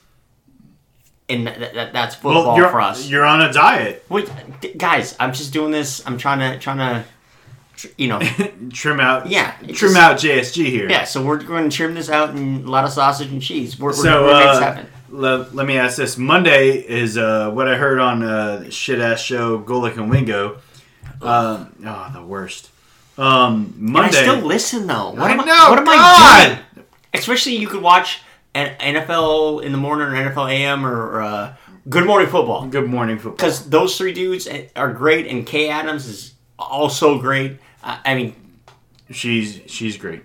[1.30, 3.10] and that, that, that's football well, you're, for us.
[3.10, 4.06] you're on a diet.
[4.10, 4.30] Wait,
[4.78, 6.06] guys, I'm just doing this.
[6.06, 7.04] I'm trying to trying to,
[7.88, 8.20] tr- you know,
[8.74, 9.28] Trim out.
[9.28, 10.90] Yeah, Trim out JSG here.
[10.90, 11.04] yeah.
[11.04, 13.80] So we're going to trim this out and a lot of sausage and cheese.
[13.80, 17.76] We're, we're, So we're uh, le- let me ask this: Monday is uh, what I
[17.76, 20.58] heard on uh, shit ass show Golic and Wingo.
[21.22, 22.70] Um, oh, the worst.
[23.18, 24.18] Um, And I Monday.
[24.18, 25.12] still listen though.
[25.12, 26.86] What I am know, I, what am I doing?
[27.14, 28.22] Especially you could watch
[28.56, 31.56] an NFL in the morning or NFL AM or uh,
[31.90, 33.36] Good Morning Football Good morning football.
[33.36, 37.58] because those three dudes are great and Kay Adams is also great.
[37.84, 38.36] I I mean,
[39.12, 40.24] She's she's great.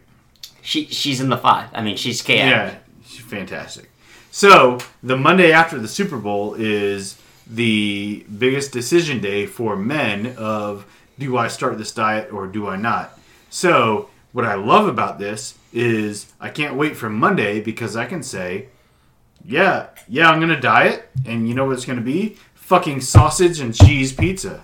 [0.62, 1.68] she she's in the five.
[1.74, 2.50] I mean, she's Adams.
[2.50, 2.74] Yeah,
[3.06, 3.90] she's fantastic.
[4.30, 10.86] So the Monday after the Super Bowl is the biggest decision day for men of
[11.18, 13.18] do I start this diet or do I not?
[13.50, 18.22] So what I love about this is I can't wait for Monday because I can
[18.22, 18.68] say,
[19.44, 22.36] yeah, yeah, I'm gonna diet, and you know what it's gonna be?
[22.54, 24.62] Fucking sausage and cheese pizza.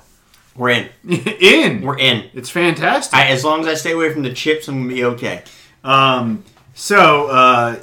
[0.57, 0.89] We're in.
[1.09, 1.83] In.
[1.83, 2.31] We're in.
[2.33, 3.15] It's fantastic.
[3.19, 5.43] I, as long as I stay away from the chips, I'm gonna be okay.
[5.83, 6.45] Um,
[6.75, 7.77] so uh,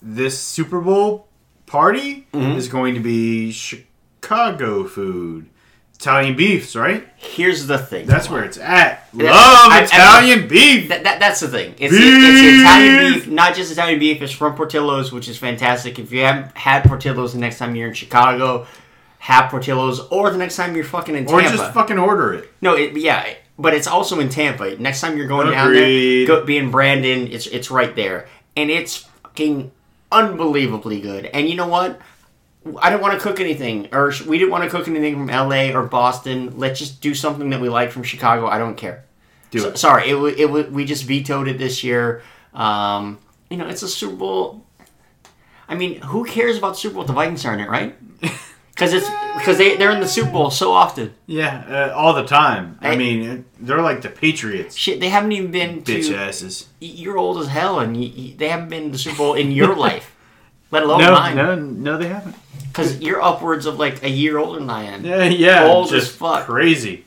[0.00, 1.26] this Super Bowl
[1.66, 2.52] party Mm-hmm.
[2.58, 5.46] is going to be Chicago food,
[5.94, 7.06] Italian beefs, right?
[7.16, 8.06] Here's the thing.
[8.06, 9.06] That's where it's at.
[9.12, 10.88] Love I- I- Italian beef.
[10.88, 11.74] That, that, that's the thing.
[11.78, 12.00] It's, Beef!
[12.02, 14.22] it's Italian beef, not just Italian beef.
[14.22, 15.98] It's from Portillo's, which is fantastic.
[15.98, 18.66] If you haven't had Portillo's the next time you're in Chicago,
[19.22, 22.50] have Portillo's, or the next time you're fucking in Tampa, or just fucking order it.
[22.60, 23.34] no, it, yeah.
[23.56, 24.74] but it's also in Tampa.
[24.78, 25.54] Next time you're going Agreed.
[25.54, 27.28] down there, go, be in Brandon.
[27.28, 29.70] It's it's right there, and it's fucking
[30.10, 31.26] unbelievably good.
[31.26, 32.00] And you know what?
[32.80, 35.72] I didn't want to cook anything, or we didn't want to cook anything from L.A.
[35.72, 36.58] or Boston.
[36.58, 38.48] Let's just do something that we like from Chicago.
[38.48, 39.04] I don't care.
[39.52, 39.78] Do So- it.
[39.78, 42.22] sorry, it, it we just vetoed it this year.
[42.54, 43.20] Um,
[43.50, 44.66] you know, it's a Super Bowl.
[45.68, 47.04] I mean, who cares about Super Bowl?
[47.04, 47.96] The Vikings are in it, right?
[48.74, 51.12] Because it's because they they're in the Super Bowl so often.
[51.26, 52.78] Yeah, uh, all the time.
[52.80, 54.76] I I- mean, they're like the Patriots.
[54.76, 55.92] Shit, they haven't even been to.
[55.98, 56.68] Bitch asses.
[56.80, 59.52] You're old as hell, and you, you- they haven't been to the Super Bowl in
[59.52, 60.14] your life,
[60.70, 61.36] let alone No, mine.
[61.36, 62.34] no, no, they haven't.
[62.68, 65.04] Because you're upwards of like a year older than I am.
[65.04, 66.46] Yeah, yeah, Old as fuck.
[66.46, 67.04] crazy.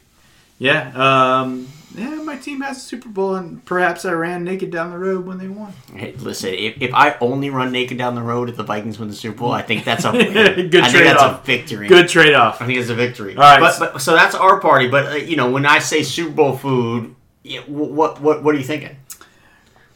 [0.59, 2.21] Yeah, um, yeah.
[2.21, 5.37] My team has a Super Bowl, and perhaps I ran naked down the road when
[5.37, 5.73] they won.
[5.95, 9.07] Hey, listen, if, if I only run naked down the road if the Vikings win
[9.07, 11.87] the Super Bowl, I think that's a Good I think that's a victory.
[11.87, 12.61] Good trade off.
[12.61, 13.35] I think it's a victory.
[13.35, 13.59] All right.
[13.59, 14.87] but, but so that's our party.
[14.87, 18.57] But uh, you know, when I say Super Bowl food, yeah, what what what are
[18.57, 18.97] you thinking?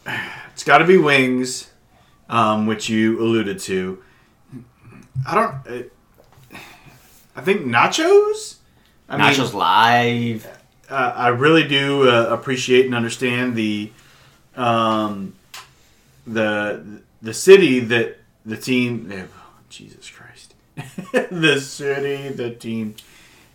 [0.54, 1.72] It's got to be wings,
[2.28, 4.04] um, which you alluded to.
[5.26, 5.54] I don't.
[5.66, 6.58] Uh,
[7.34, 8.58] I think nachos.
[9.08, 10.59] I mean, Nachos live.
[10.90, 13.92] Uh, I really do uh, appreciate and understand the
[14.56, 15.36] um,
[16.26, 19.12] the the city that the team.
[19.12, 19.24] eh,
[19.70, 20.54] Jesus Christ,
[21.32, 22.96] the city, the team.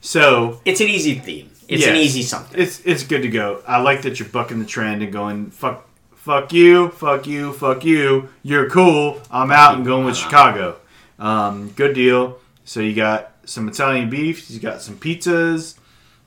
[0.01, 1.51] So It's an easy theme.
[1.67, 2.61] It's an easy something.
[2.61, 3.63] It's it's good to go.
[3.67, 5.89] I like that you're bucking the trend and going fuck.
[6.17, 8.31] Fuck you, fuck you, fuck you.
[8.43, 9.21] You're cool.
[9.31, 10.77] I'm out and going with Chicago.
[11.19, 12.39] Um, good deal.
[12.65, 14.51] So you got some Italian beef.
[14.51, 15.77] You got some pizzas.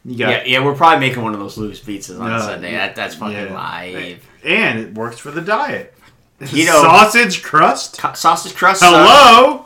[0.08, 2.72] Got Yeah, yeah, we're probably making one of those Lou's pizzas on No, Sunday.
[2.72, 3.54] That, that's fucking yeah.
[3.54, 4.26] live.
[4.46, 5.94] and it works for the diet.
[6.40, 8.00] Know- sausage crust.
[8.16, 8.80] Sausage crust.
[8.82, 8.94] son.
[8.94, 9.66] Hello.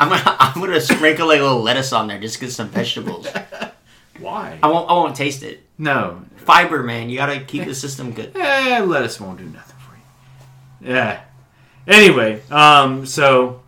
[0.00, 3.28] I'm gonna I'm gonna sprinkle like a little lettuce on there just get some vegetables.
[4.18, 4.58] Why?
[4.62, 5.62] I won't I won't taste it.
[5.78, 6.22] No.
[6.36, 7.10] Fiber, man.
[7.10, 8.34] You gotta keep the system good.
[8.36, 9.94] Eh, lettuce won't do nothing for
[10.84, 10.94] you.
[10.94, 11.20] Yeah.
[11.86, 13.60] Anyway, um, so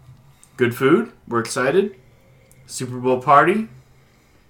[0.57, 1.13] good food.
[1.29, 1.97] We're excited.
[2.67, 3.69] Super Bowl party.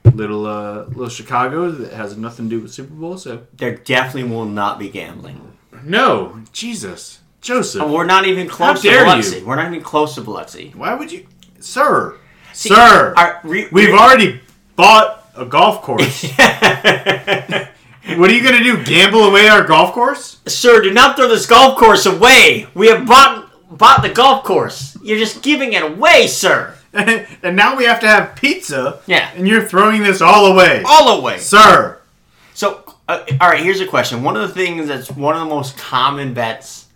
[0.04, 3.16] Little uh, little Chicago that has nothing to do with Super Bowl.
[3.18, 5.56] So There definitely will not be gambling.
[5.84, 7.88] no, Jesus, Joseph.
[7.88, 9.46] We're not even close to dare you.
[9.46, 10.72] We're not even close to Biloxi.
[10.76, 11.26] Why would you,
[11.60, 12.16] sir?
[12.52, 14.40] See, sir, our- re- we've re- already
[14.76, 16.24] bought a golf course.
[18.16, 18.82] what are you gonna do?
[18.84, 20.40] Gamble away our golf course?
[20.46, 22.66] Sir, do not throw this golf course away.
[22.74, 23.48] We have bought
[23.78, 24.96] bought the golf course.
[25.02, 26.76] You're just giving it away, sir.
[27.42, 29.00] and now we have to have pizza.
[29.06, 29.30] Yeah.
[29.34, 31.38] And you're throwing this all away, All away.
[31.38, 31.98] sir.
[32.54, 34.22] So, uh, all right, here's a question.
[34.22, 36.86] One of the things that's one of the most common bets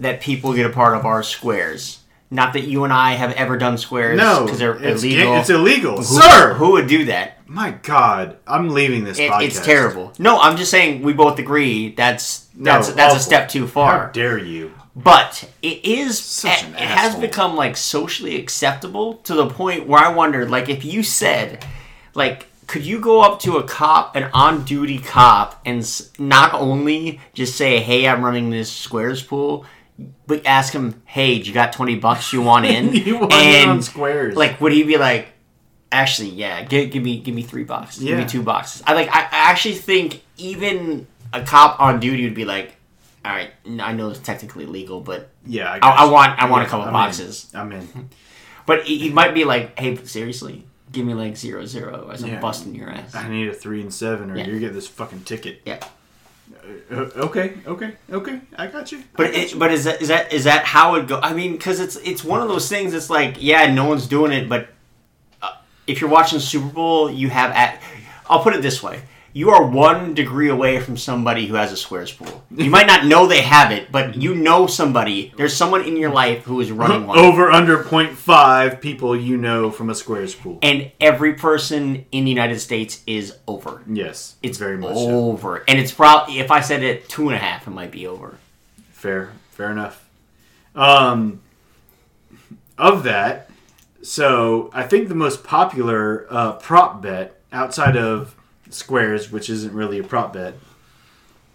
[0.00, 2.00] that people get a part of are squares.
[2.30, 5.32] Not that you and I have ever done squares No, because they're it's, illegal.
[5.34, 6.54] ga- it's illegal, Who- sir.
[6.54, 7.34] Who would do that?
[7.48, 9.42] My God, I'm leaving this It, podcast.
[9.44, 10.12] it's terrible.
[10.18, 13.66] No, I'm just saying we both agree that's No, that's that's a step too How
[13.72, 14.10] far.
[14.12, 14.72] dare you?
[15.04, 19.86] But it is Such it, an it has become like socially acceptable to the point
[19.86, 21.64] where I wondered like if you said
[22.14, 25.88] like could you go up to a cop an on duty cop and
[26.18, 29.64] not only just say hey I'm running this squares pool
[30.26, 32.92] but ask him hey do you got 20 bucks you want in?
[33.06, 34.34] You want in on squares.
[34.36, 35.28] like would he be like
[35.92, 38.82] actually yeah give, give me give me three bucks give me two boxes.
[38.84, 42.74] I like I, I actually think even a cop on duty would be like
[43.24, 43.50] all right
[43.80, 46.82] I know it's technically legal but Yeah, I, I, I want I want a couple
[46.82, 46.92] I'm in.
[46.94, 48.08] boxes, I'm in.
[48.66, 52.40] but he, he might be like, "Hey, seriously, give me like zero zero as I'm
[52.40, 54.46] busting your ass." I need a three and seven, or Yeah.
[54.46, 55.62] you're getting this fucking ticket.
[55.64, 55.80] Yeah,
[56.90, 56.94] Uh,
[57.28, 58.40] okay, okay, okay.
[58.56, 59.02] I got you.
[59.16, 59.58] But got it, you.
[59.58, 61.18] but is that is that is that how it go?
[61.22, 62.94] I mean, because it's it's one of those things.
[62.94, 64.68] It's like, yeah, no one's doing it, but
[65.42, 65.52] uh,
[65.86, 67.82] if you're watching Super Bowl, you have at.
[68.30, 69.00] I'll put it this way.
[69.34, 72.44] You are one degree away from somebody who has a squares pool.
[72.50, 75.32] You might not know they have it, but you know somebody.
[75.36, 77.18] There's someone in your life who is running one.
[77.18, 80.58] over under 0.5 people you know from a squares pool.
[80.62, 83.82] And every person in the United States is over.
[83.86, 85.10] yes, It's very much so.
[85.30, 88.06] over, and it's probably if I said it two and a half, it might be
[88.06, 88.38] over.
[88.90, 90.08] Fair, fair enough.
[90.74, 91.40] Um,
[92.76, 93.50] of that,
[94.02, 98.34] so I think the most popular uh, prop bet outside of
[98.70, 100.54] squares, which isn't really a prop bet,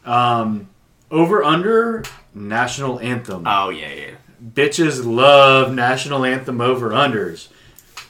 [0.06, 0.70] um,
[1.12, 2.04] over under
[2.34, 3.44] national anthem.
[3.48, 4.12] Oh yeah, yeah.
[4.44, 7.48] Bitches love national anthem over unders.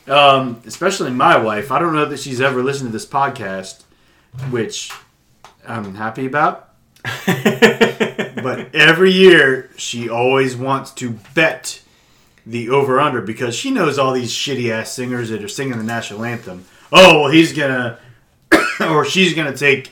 [0.07, 1.71] Um, especially my wife.
[1.71, 3.83] I don't know that she's ever listened to this podcast,
[4.49, 4.91] which
[5.67, 6.69] I'm happy about.
[7.25, 11.81] but every year she always wants to bet
[12.45, 15.83] the over under because she knows all these shitty ass singers that are singing the
[15.83, 16.65] national anthem.
[16.91, 17.99] Oh well, he's gonna
[18.91, 19.91] or she's gonna take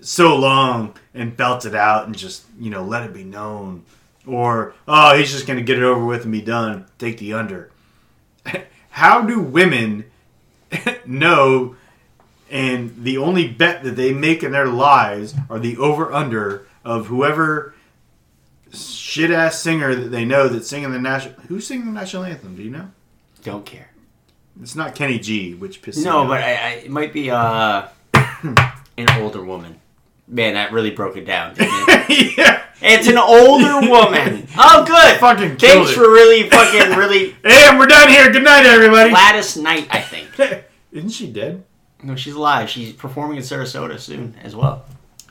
[0.00, 3.84] so long and belt it out and just you know let it be known,
[4.26, 6.86] or oh he's just gonna get it over with and be done.
[6.98, 7.70] Take the under.
[8.90, 10.04] How do women
[11.06, 11.76] know?
[12.50, 17.06] And the only bet that they make in their lives are the over under of
[17.06, 17.74] whoever
[18.72, 21.34] shit ass singer that they know that's singing the national.
[21.42, 22.56] Who's singing the national anthem?
[22.56, 22.90] Do you know?
[23.44, 23.90] Don't care.
[24.60, 26.44] It's not Kenny G, which pisses No, me but off.
[26.46, 27.86] I, I, it might be uh,
[28.96, 29.80] an older woman.
[30.26, 32.36] Man, that really broke it down, didn't it?
[32.38, 34.46] yeah, it's an older woman.
[34.62, 35.18] Oh, good.
[35.18, 35.94] Fucking Thanks it.
[35.94, 38.30] for really fucking really and we're done here.
[38.30, 39.10] Good night, everybody.
[39.10, 40.64] Gladys Knight, I think.
[40.92, 41.64] Isn't she dead?
[42.02, 42.68] No, she's alive.
[42.68, 44.84] She's performing in Sarasota soon as well.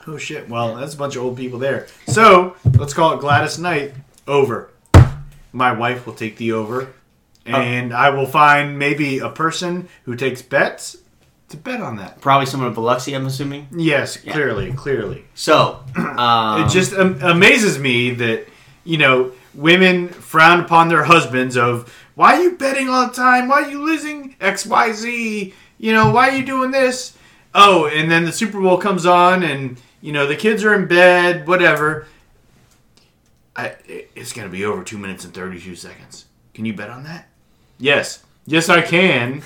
[0.08, 0.50] Oh shit!
[0.50, 1.88] Well, that's a bunch of old people there.
[2.08, 3.94] So let's call it Gladys Knight
[4.28, 4.72] over.
[5.52, 6.94] My wife will take the over,
[7.48, 7.52] oh.
[7.52, 10.98] and I will find maybe a person who takes bets
[11.50, 12.22] to bet on that.
[12.22, 13.68] Probably someone in Biloxi, I'm assuming.
[13.76, 15.26] Yes, clearly, clearly.
[15.34, 18.48] So, um, it just um, amazes me that
[18.84, 23.48] you know women frown upon their husbands of why are you betting all the time?
[23.48, 27.18] Why are you losing xyz you know why are you doing this?
[27.56, 30.88] Oh and then the super bowl comes on and you know the kids are in
[30.88, 32.08] bed whatever.
[33.56, 33.76] I,
[34.16, 36.26] it's going to be over two minutes and 32 seconds.
[36.54, 37.28] Can you bet on that?
[37.78, 38.24] Yes.
[38.46, 39.42] Yes i can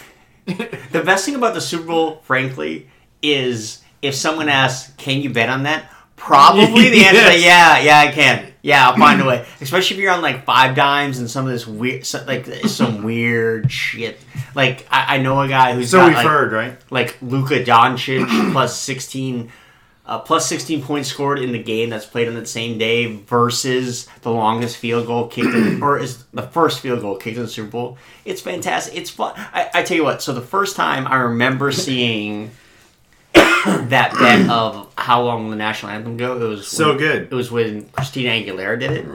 [0.45, 2.89] the best thing about the Super Bowl, frankly,
[3.21, 7.99] is if someone asks, "Can you bet on that?" Probably the answer is yeah, yeah,
[7.99, 8.53] I can.
[8.61, 9.45] Yeah, I'll find a way.
[9.59, 14.17] Especially if you're on like 5Dimes and some of this weird, like some weird shit.
[14.55, 17.63] Like I, I know a guy who's so got, we've like, heard right like Luka
[17.63, 19.51] Doncic plus sixteen,
[20.05, 24.07] uh, plus sixteen points scored in the game that's played on that same day versus
[24.21, 27.49] the longest field goal kicked, in, or is the first field goal kicked in the
[27.49, 27.97] Super Bowl.
[28.25, 28.95] It's fantastic.
[28.97, 29.33] It's fun.
[29.35, 30.21] I, I tell you what.
[30.21, 32.51] So the first time I remember seeing
[33.33, 37.33] that bet of how long the national anthem go, it was so when- good It
[37.33, 39.05] was when Christina Aguilera did it.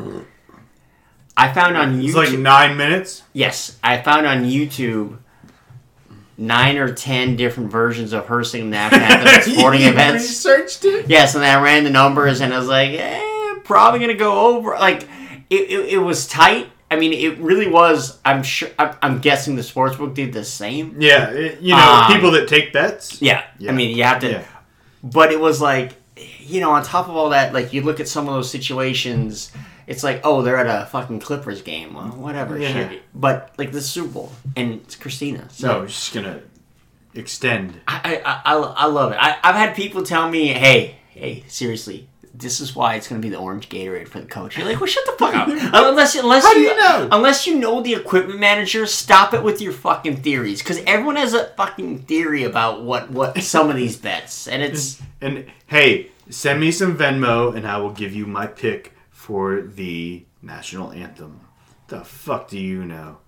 [1.36, 2.30] I found on it's YouTube.
[2.32, 5.18] like nine minutes Yes, I found on YouTube
[6.41, 10.22] nine or ten different versions of her singing anthem at sporting You events.
[10.24, 13.99] researched it Yes, and then I ran the numbers and I was like, eh, probably
[14.01, 14.70] gonna go over.
[14.70, 15.03] Like,
[15.51, 16.68] it, it, it was tight.
[16.91, 18.18] I mean, it really was.
[18.24, 18.70] I'm sure.
[18.78, 20.97] I'm, I'm guessing the sportsbook did the same.
[21.01, 23.43] yeah it- you know Um, people that take bets Yeah.
[23.59, 23.72] Yeah.
[23.72, 24.30] I mean, you have to.
[24.30, 24.45] Yeah.
[25.03, 25.93] But it was like,
[26.41, 29.53] you know, on top of all that, like you look at some of those situations.
[29.89, 31.95] It's like, oh, they're at a fucking Clippers game.
[31.95, 32.59] Well, whatever.
[32.59, 32.72] Yeah.
[32.72, 33.03] Shit.
[33.14, 35.49] But like the Super Bowl and it's Christina.
[35.51, 36.43] So No, it's just gonna
[37.14, 37.80] extend.
[37.89, 39.18] I, I, I, I love it.
[39.18, 43.26] I, I've had people tell me, hey, hey, seriously, this is why it's going to
[43.26, 44.57] be the orange Gatorade for the coach.
[44.57, 45.49] You're like, well, shut the fuck up.
[45.72, 47.09] unless unless How do you, you know?
[47.11, 51.34] unless you know the equipment manager, stop it with your fucking theories because everyone has
[51.34, 56.61] a fucking theory about what what some of these bets, and it's And hey, send
[56.61, 58.93] me some Venmo, and I will give you my pick
[59.29, 61.39] for the national anthem.
[61.89, 63.18] The fuck do you know?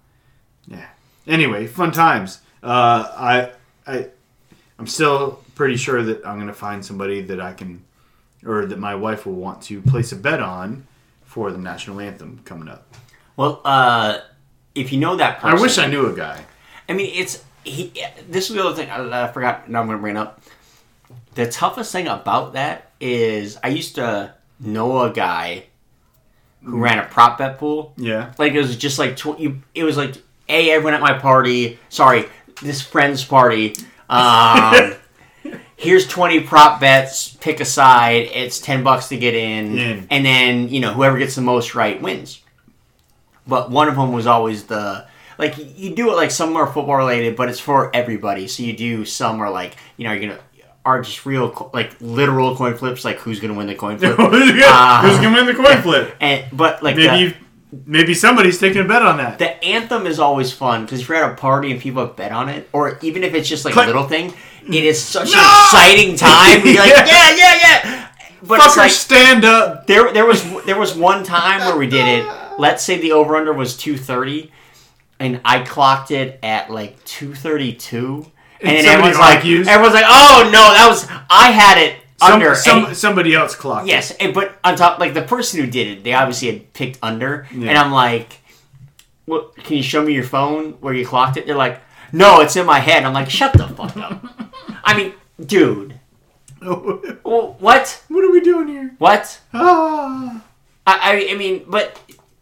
[0.67, 0.89] Yeah.
[1.27, 2.41] Anyway, fun times.
[2.63, 3.51] Uh, I
[3.87, 4.07] I
[4.79, 7.85] I'm still pretty sure that I'm gonna find somebody that I can,
[8.47, 10.87] or that my wife will want to place a bet on
[11.23, 12.97] for the national anthem coming up.
[13.37, 14.21] well, uh,
[14.75, 16.43] if you know that person, I wish I knew a guy.
[16.89, 17.93] I mean, it's he.
[18.27, 19.69] This is the other thing I, I forgot.
[19.69, 20.41] Now I'm going to bring up.
[21.35, 25.67] The toughest thing about that is I used to know a guy
[26.65, 27.93] who ran a prop bet pool.
[27.97, 28.33] Yeah.
[28.39, 29.63] Like it was just like tw- you.
[29.75, 30.15] It was like,
[30.47, 31.79] hey, everyone at my party.
[31.89, 32.27] Sorry,
[32.63, 33.75] this friend's party.
[34.09, 34.95] Um,
[35.77, 37.35] here's twenty prop bets.
[37.41, 38.29] Pick a side.
[38.35, 40.07] It's ten bucks to get in, In.
[40.11, 42.43] and then you know whoever gets the most right wins.
[43.47, 45.07] But one of them was always the
[45.39, 48.47] like you do it like some are football related, but it's for everybody.
[48.47, 50.41] So you do some are like you know you're gonna
[50.85, 54.17] are just real co- like literal coin flips, like who's gonna win the coin flip.
[54.19, 55.19] Who's Ah.
[55.23, 56.17] gonna win the coin flip?
[56.21, 57.31] and but like Maybe
[57.73, 59.39] the, maybe somebody's taking a bet on that.
[59.39, 62.33] the anthem is always fun because if you're at a party and people have bet
[62.33, 63.85] on it, or even if it's just like Click.
[63.85, 64.33] a little thing,
[64.67, 66.65] it is such an exciting time.
[66.67, 67.07] You're like, Yeah.
[67.07, 68.07] yeah, yeah, yeah.
[68.43, 69.87] But Fucker, like stand up.
[69.87, 72.27] there, there was there was one time where we did it.
[72.59, 74.51] Let's say the over under was two thirty,
[75.19, 78.27] and I clocked it at like two thirty two,
[78.61, 79.69] and, And then everyone's like, argues?
[79.69, 82.55] everyone's like, oh no, that was I had it Some, under.
[82.55, 83.87] some, and- somebody else clocked.
[83.89, 83.91] it.
[83.93, 86.99] Yes, and, but on top, like the person who did it, they obviously had picked
[87.03, 87.71] under, Yeah.
[87.71, 88.39] and I'm like,
[89.27, 89.57] "What?
[89.57, 91.81] Can you show me your phone where you clocked it?" They're like,
[92.13, 94.25] "No, it's in my head." I'm like, "Shut the fuck up!"
[94.85, 95.99] I mean, dude,
[96.63, 98.03] what what?
[98.11, 98.95] are we doing here?
[98.99, 99.41] What?
[99.55, 100.43] Ah.
[100.87, 100.93] I,
[101.29, 101.99] I, I mean, but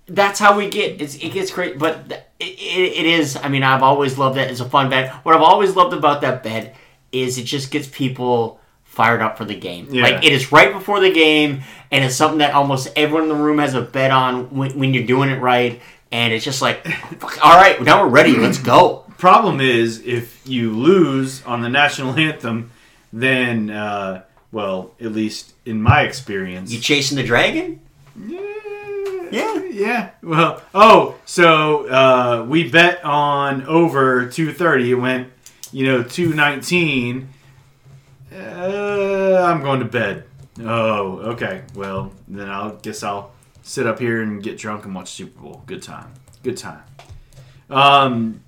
[0.07, 1.01] that's how we get.
[1.01, 3.37] It's, it gets great, but th- it, it, it is.
[3.37, 4.51] I mean, I've always loved that.
[4.51, 5.13] It's a fun bet.
[5.25, 6.77] What I've always loved about that bet
[7.13, 9.89] is it just gets people fired up for the game.
[9.91, 10.03] Yeah.
[10.03, 13.35] Like it is right before the game, and it's something that almost everyone in the
[13.37, 15.81] room has a bet on when, when you're doing it right.
[16.11, 16.87] And it's just like,
[17.43, 18.37] all right, now we're ready.
[18.37, 19.05] Let's go.
[19.19, 22.71] Problem is, if you lose on the national anthem,
[23.13, 24.23] then, uh,
[24.53, 27.81] well, at least in my experience, You chasing the dragon?
[28.17, 28.41] Yeah,
[29.31, 29.65] yeah.
[29.65, 30.11] Yeah.
[30.23, 34.91] Well, oh, so uh, we bet on over two thirty.
[34.91, 35.33] It went,
[35.73, 37.29] you know, two nineteen.
[38.33, 40.25] Uh, I'm going to bed.
[40.61, 41.63] Oh, okay.
[41.75, 45.63] Well, then I'll guess I'll sit up here and get drunk and watch Super Bowl.
[45.67, 46.13] Good time.
[46.43, 46.83] Good time.
[47.71, 48.43] Um,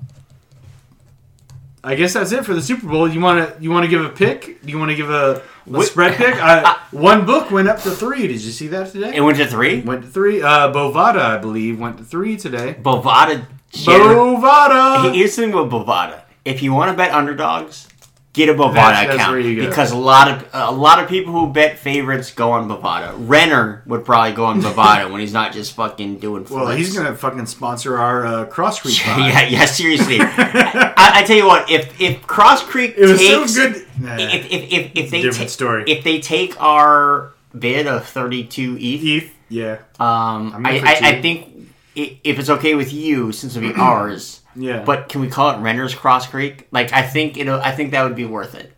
[1.83, 3.09] I guess that's it for the Super Bowl.
[3.09, 4.61] You want to you want to give a pick?
[4.63, 5.43] Do you want to give a,
[5.75, 6.35] a Wh- spread pick?
[6.37, 8.27] I, one book went up to three.
[8.29, 9.13] Did you see that today?
[9.17, 9.81] It went to three.
[9.81, 10.43] Went to three.
[10.43, 12.77] Uh, Bovada, I believe, went to three today.
[12.81, 13.47] Bovada.
[13.73, 15.15] Bovada.
[15.15, 16.23] Here's the thing about Bovada.
[16.45, 17.87] If you want to bet underdogs,
[18.33, 19.69] get a Bovada That's- that's account go.
[19.69, 23.15] because a lot of a lot of people who bet favorites go on Bovada.
[23.17, 26.47] Renner would probably go on Bovada when he's not just fucking doing.
[26.51, 29.07] Well, he's gonna fucking sponsor our uh, Cross Creek.
[29.07, 29.65] yeah, yeah.
[29.67, 30.19] Seriously,
[31.01, 31.71] I, I tell you what.
[31.71, 33.87] If if Cross Creek It was takes, so good.
[34.01, 34.17] Nah.
[34.19, 35.85] if if if, if they different ta- story.
[35.87, 41.21] if they take our bid of thirty two ETH, Heath, yeah, um, I'm I, I,
[41.21, 44.41] think i- if it's okay with you, since it'll be ours.
[44.55, 44.83] yeah.
[44.85, 46.67] But can we call it Renner's Cross Creek?
[46.71, 47.61] Like I think it'll.
[47.61, 48.73] I think that would be worth it.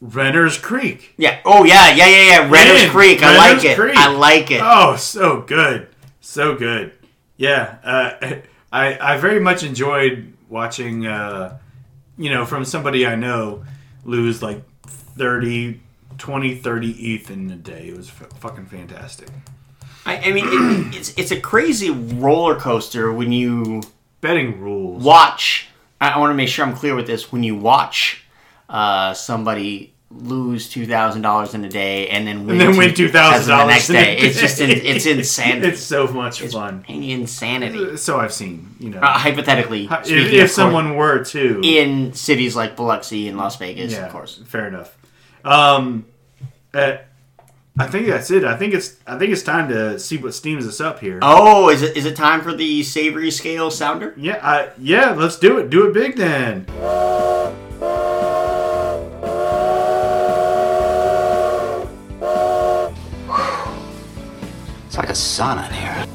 [0.00, 1.14] Renner's Creek.
[1.16, 1.40] Yeah.
[1.44, 2.38] Oh yeah, yeah, yeah, yeah.
[2.50, 3.22] Renner's Man, Creek.
[3.22, 3.76] I Renner's like it.
[3.78, 3.96] Creek.
[3.96, 4.60] I like it.
[4.62, 5.88] Oh, so good,
[6.20, 6.92] so good.
[7.36, 8.36] Yeah, uh,
[8.72, 11.06] I I very much enjoyed watching.
[11.06, 11.58] Uh,
[12.16, 13.64] you know, from somebody I know
[14.04, 15.80] lose like 30,
[16.16, 17.88] 20, 30 ETH in a day.
[17.88, 19.28] It was f- fucking fantastic.
[20.06, 23.82] I, I mean, it, it's it's a crazy roller coaster when you
[24.20, 25.02] Betting rules.
[25.02, 25.68] watch.
[26.00, 27.32] I, I want to make sure I'm clear with this.
[27.32, 28.24] When you watch
[28.68, 32.90] uh, somebody lose two thousand dollars in a day and then win, And then win
[32.90, 35.68] $2,000 the next day, it's just in, it's insanity.
[35.68, 36.84] It's so much fun.
[36.88, 37.96] insanity.
[37.96, 42.76] So I've seen, you know, Uh, hypothetically, if, if someone were to, in cities like
[42.76, 44.40] Biloxi and Las Vegas, yeah, of course.
[44.46, 44.96] fair enough.
[45.44, 46.06] Um,
[46.72, 46.96] uh,
[47.78, 48.44] I think that's it.
[48.44, 51.18] I think it's I think it's time to see what steams us up here.
[51.22, 54.14] Oh, is it is it time for the savory scale sounder?
[54.16, 55.70] Yeah, I, yeah, let's do it.
[55.70, 56.66] Do it big then.
[64.94, 66.06] It's like a sauna in here.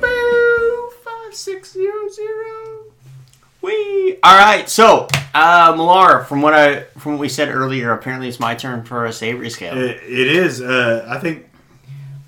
[0.00, 2.84] Boo, five six zero zero.
[3.62, 4.16] Wee.
[4.22, 8.38] All right, so uh, Millar, from what I from what we said earlier, apparently it's
[8.38, 9.76] my turn for a savory scale.
[9.76, 10.60] It, it is.
[10.62, 11.48] Uh, I think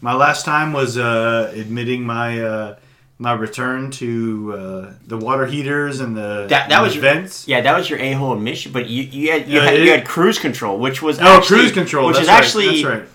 [0.01, 2.76] my last time was uh, admitting my uh,
[3.20, 7.14] my return to uh, the water heaters and the, That- that and was the your-
[7.14, 7.47] vents.
[7.47, 9.84] Yeah, that was your a hole admission, but you you had you, Yeah, had, it-
[9.84, 12.09] you had cruise control, which was Oh, actually, cruise control.
[12.09, 13.09] which that's is right, actually that's right.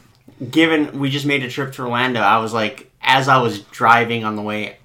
[0.50, 1.00] Given.
[1.00, 2.20] We just made a trip to Orlando.
[2.20, 4.78] I was like, as I was driving on the way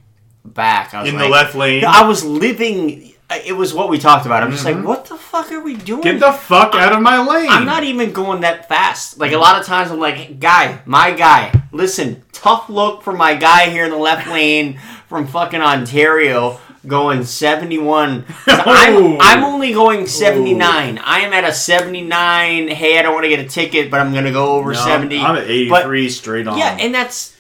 [0.45, 1.85] back, I was in like, the left lane.
[1.85, 3.13] I was living.
[3.45, 4.45] It was what we talked about.
[4.45, 6.01] I'm just like, what the fuck are we doing?
[6.01, 6.19] Mm-hmm.
[6.19, 7.51] Get the fuck out of my lane.
[7.51, 9.19] I'm not even going that fast.
[9.19, 13.35] Like a lot of times, I'm like, guy, my guy, listen, tough look for my
[13.35, 14.79] guy here in the left lane
[15.09, 18.25] from fucking Ontario, going 71.
[18.49, 19.17] Oh.
[19.21, 20.99] I'm, I'm only going 79.
[20.99, 22.69] I am at a 79.
[22.69, 25.19] Hey, I don't want to get a ticket, but I'm gonna go over No, 70.
[25.21, 26.59] I'm at 83 straight on.
[26.59, 27.37] Yeah, and that's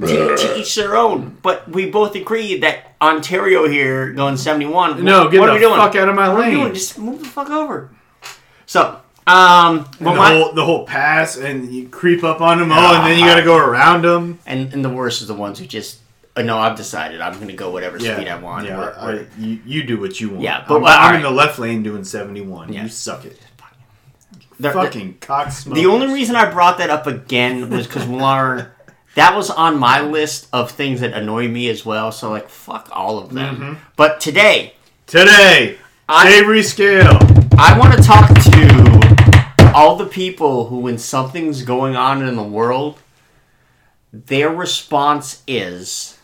[0.00, 1.36] to, to each their own.
[1.42, 5.02] But we both agree that Ontario here going 71.
[5.04, 5.76] no, what, get what the are we doing?
[5.76, 6.64] fuck out of my What are we lane.
[6.64, 6.74] doing?
[6.74, 7.90] Just move the fuck over.
[8.66, 12.72] So, um, And the my- whole the whole pass, and you creep up on them
[12.72, 14.38] all, and then you got to go around them.
[14.46, 15.98] And and the worst is the ones who just
[16.36, 18.66] uh, no, I've decided I'm going to go whatever Yeah, speed I want.
[18.66, 20.42] Yeah, We're- we're- I, you, you do what you want.
[20.42, 21.16] Yeah, but I'm, well, I'm alright.
[21.16, 22.72] in the left lane doing 71.
[22.72, 22.82] Yeah.
[22.84, 23.40] You suck it.
[24.60, 28.72] the, Fucking cock the, the only reason I brought that up again was because Millar,
[29.14, 32.12] that was on my list of things that annoy me as well.
[32.12, 33.56] So like, fuck all of them.
[33.56, 33.74] Mm-hmm.
[33.96, 34.74] But today,
[35.06, 35.78] today
[36.08, 37.18] I- savory scale.
[37.58, 42.42] I want to talk to all the people who, when something's going on in the
[42.42, 42.98] world,
[44.12, 46.15] their response is,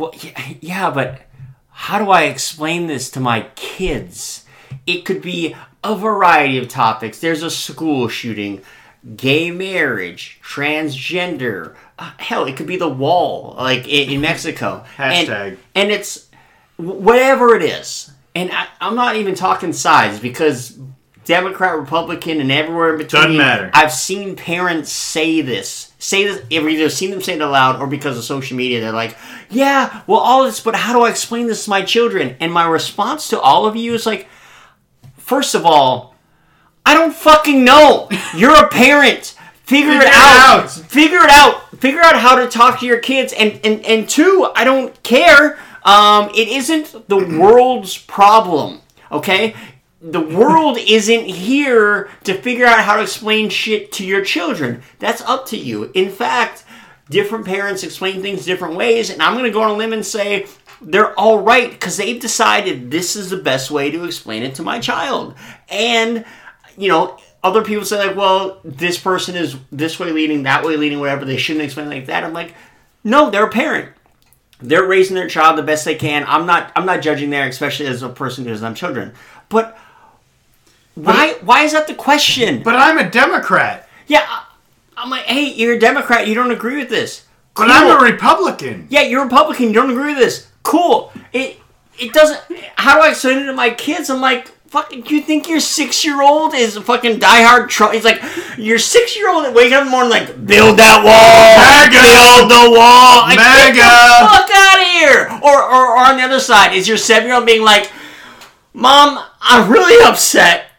[0.00, 1.20] "Well, yeah, yeah, but
[1.70, 4.44] how do I explain this to my kids?"
[4.86, 7.18] It could be a variety of topics.
[7.18, 8.62] There's a school shooting,
[9.16, 11.74] gay marriage, transgender.
[11.98, 14.84] Uh, hell, it could be the wall, like in, in Mexico.
[14.98, 15.56] And- Hashtag.
[15.74, 16.28] and it's
[16.76, 18.10] whatever it is.
[18.34, 20.78] And I, I'm not even talking sides because
[21.24, 23.22] Democrat, Republican, and everywhere in between.
[23.22, 23.70] Doesn't matter.
[23.74, 25.89] I've seen parents say this.
[26.02, 26.38] Say this.
[26.50, 28.80] I've either seen them say it aloud or because of social media.
[28.80, 29.16] They're like,
[29.50, 32.66] "Yeah, well, all this, but how do I explain this to my children?" And my
[32.66, 34.26] response to all of you is like,
[35.18, 36.14] first of all,
[36.86, 38.08] I don't fucking know.
[38.34, 39.36] You're a parent.
[39.64, 40.64] Figure, Figure it it out.
[40.64, 40.70] out.
[40.70, 41.78] Figure it out.
[41.78, 43.32] Figure out how to talk to your kids.
[43.32, 45.58] And and and two, I don't care.
[45.84, 48.80] Um, it isn't the world's problem.
[49.12, 49.54] Okay.
[50.00, 54.82] The world isn't here to figure out how to explain shit to your children.
[54.98, 55.90] That's up to you.
[55.94, 56.64] In fact,
[57.08, 60.06] different parents explain things different ways, and I'm going to go on a limb and
[60.06, 60.46] say
[60.80, 64.62] they're all right because they've decided this is the best way to explain it to
[64.62, 65.34] my child.
[65.68, 66.24] And,
[66.78, 70.76] you know, other people say, like, well, this person is this way leading, that way
[70.76, 71.24] leading, whatever.
[71.24, 72.24] They shouldn't explain like that.
[72.24, 72.54] I'm like,
[73.04, 73.90] no, they're a parent.
[74.62, 76.24] They're raising their child the best they can.
[76.26, 76.70] I'm not.
[76.76, 79.14] I'm not judging there, especially as a person who doesn't have children.
[79.48, 79.78] But
[80.94, 81.34] why?
[81.42, 82.62] Why is that the question?
[82.62, 83.88] But I'm a Democrat.
[84.06, 84.44] Yeah, I-
[84.96, 86.26] I'm like, hey, you're a Democrat.
[86.28, 87.24] You don't agree with this.
[87.56, 87.72] But Cool.
[87.72, 88.86] I'm a Republican.
[88.90, 89.68] Yeah, you're a Republican.
[89.68, 90.48] You don't agree with this.
[90.62, 91.10] Cool.
[91.32, 91.58] It
[91.98, 92.40] it doesn't.
[92.76, 94.10] How do I explain it to my kids?
[94.10, 95.06] I'm like, fucking.
[95.06, 97.94] You think your six year old is a fucking diehard Trump?
[97.94, 98.22] He's like,
[98.58, 102.00] your six year old waking up in the morning like, build that wall, MAGA.
[102.38, 104.28] build the wall, like, get the MAGA.
[104.28, 105.40] fuck out of here.
[105.42, 107.90] Or, or or on the other side, is your seven year old being like,
[108.74, 110.69] mom, I'm really upset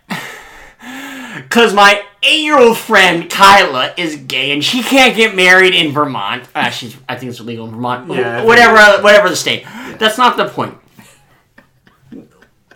[1.52, 6.48] because my eight-year-old friend Kyla is gay and she can't get married in Vermont.
[6.56, 8.10] Uh, she's, I think it's illegal in Vermont.
[8.10, 9.66] Yeah, whatever, whatever the state.
[10.00, 10.78] That's not the point.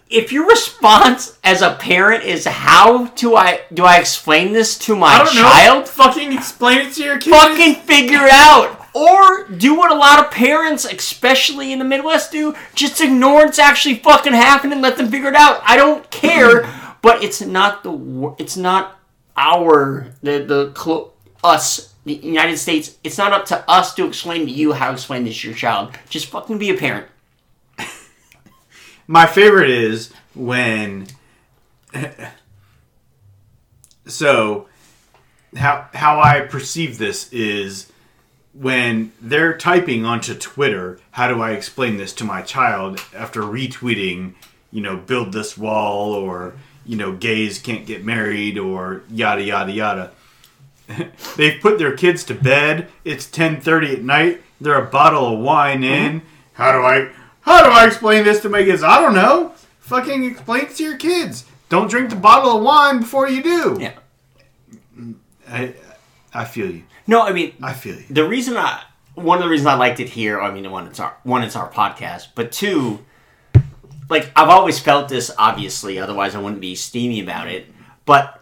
[0.09, 4.95] If your response as a parent is how do I do I explain this to
[4.95, 5.41] my I don't know.
[5.41, 5.87] child?
[5.87, 7.31] Fucking explain it to your kid.
[7.31, 8.81] Fucking figure it out.
[8.93, 12.55] Or do what a lot of parents, especially in the Midwest, do.
[12.75, 15.61] Just ignore it's actually fucking happening and let them figure it out.
[15.65, 16.63] I don't care,
[17.05, 18.99] but it's not the it's not
[19.37, 21.11] our the the
[21.43, 22.97] us the United States.
[23.03, 25.55] It's not up to us to explain to you how to explain this to your
[25.55, 25.95] child.
[26.09, 27.05] Just fucking be a parent.
[29.07, 31.05] My favorite is when.
[34.07, 34.67] so,
[35.55, 37.91] how how I perceive this is
[38.51, 40.99] when they're typing onto Twitter.
[41.11, 44.33] How do I explain this to my child after retweeting?
[44.71, 49.71] You know, build this wall, or you know, gays can't get married, or yada yada
[49.71, 50.11] yada.
[51.35, 52.89] They've put their kids to bed.
[53.03, 54.41] It's ten thirty at night.
[54.61, 56.15] They're a bottle of wine mm-hmm.
[56.15, 56.21] in.
[56.53, 57.11] How do I
[57.41, 58.83] how do I explain this to my kids?
[58.83, 59.53] I don't know.
[59.79, 61.45] Fucking explain it to your kids.
[61.69, 63.77] Don't drink the bottle of wine before you do.
[63.79, 63.93] Yeah.
[65.47, 65.73] I
[66.33, 66.83] I feel you.
[67.07, 68.05] No, I mean I feel you.
[68.09, 68.83] the reason I
[69.15, 71.55] one of the reasons I liked it here, I mean, one it's our one it's
[71.55, 73.05] our podcast, but two,
[74.09, 75.31] like I've always felt this.
[75.37, 77.67] Obviously, otherwise I wouldn't be steamy about it.
[78.05, 78.41] But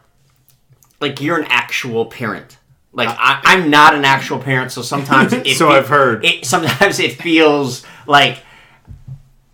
[1.00, 2.58] like you're an actual parent.
[2.92, 6.24] Like I, I'm not an actual parent, so sometimes it So fe- I've heard.
[6.26, 8.40] It sometimes it feels like.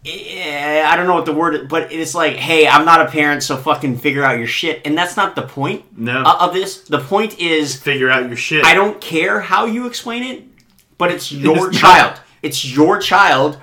[0.05, 3.05] eh, I don't know what the word, is, but it's like, hey, I'm not a
[3.09, 6.21] parent, so fucking figure out your shit, and that's not the point No.
[6.23, 6.81] uh, of this.
[6.81, 8.65] The point is, Figure out your shit.
[8.65, 10.43] I don't care how you explain it,
[10.97, 12.15] but it's your child.
[12.15, 13.59] not- It's your child.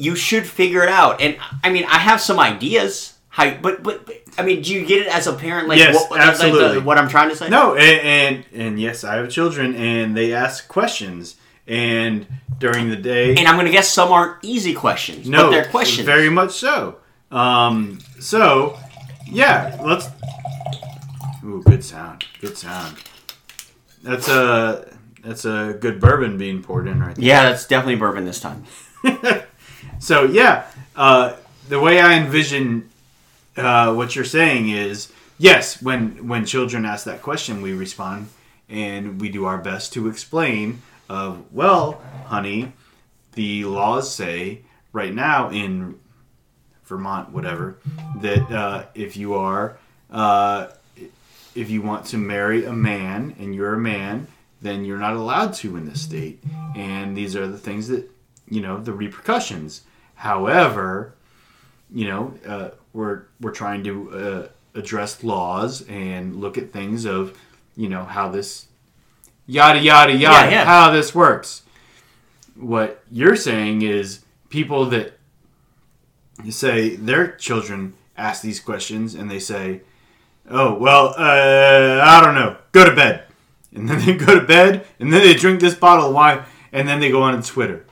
[0.00, 1.20] You should figure it out.
[1.20, 3.14] And I mean, I have some ideas.
[3.30, 5.68] How, but, but, but I mean, do you get it as a parent?
[5.68, 6.78] Like, Yes, what, like the- absolutely.
[6.80, 7.48] what I'm trying to say?
[7.50, 11.36] No, and, and and yes, I have children, and they ask questions,
[11.66, 12.26] and
[12.58, 15.64] during the day, And I'm going to guess some aren't easy questions, no, but they're
[15.66, 16.06] questions.
[16.06, 16.96] very much so.
[17.30, 18.78] Um, so
[19.30, 20.08] yeah, let's.
[21.44, 22.96] Ooh, good sound, good sound.
[24.02, 27.24] That's a that's a good bourbon being poured in right there.
[27.24, 28.64] yeah, that's definitely bourbon this time.
[30.00, 31.36] So yeah, uh,
[31.68, 32.88] the way I envision
[33.56, 35.82] uh, what you're saying is yes.
[35.82, 38.28] When when children ask that question, we respond
[38.68, 40.82] and we do our best to explain.
[41.08, 42.72] Of well, honey,
[43.32, 44.60] the laws say
[44.92, 45.98] right now in
[46.84, 47.78] Vermont, whatever,
[48.20, 49.78] that uh, if you are
[50.10, 50.68] uh,
[51.54, 54.26] if you want to marry a man and you're a man,
[54.60, 56.42] then you're not allowed to in this state.
[56.76, 58.10] And these are the things that
[58.48, 59.82] you know the repercussions.
[60.18, 61.14] However,
[61.94, 67.38] you know uh, we're we're trying to uh, address laws and look at things of
[67.76, 68.66] you know how this
[69.46, 70.64] yada yada yada Yeah, yeah.
[70.64, 71.62] how this works.
[72.56, 75.16] What you're saying is people that
[76.50, 79.82] say their children ask these questions and they say,
[80.50, 82.56] "Oh well, uh, I don't know.
[82.72, 83.22] Go to bed,"
[83.72, 86.42] and then they go to bed and then they drink this bottle of wine
[86.72, 87.84] and then they go on Twitter.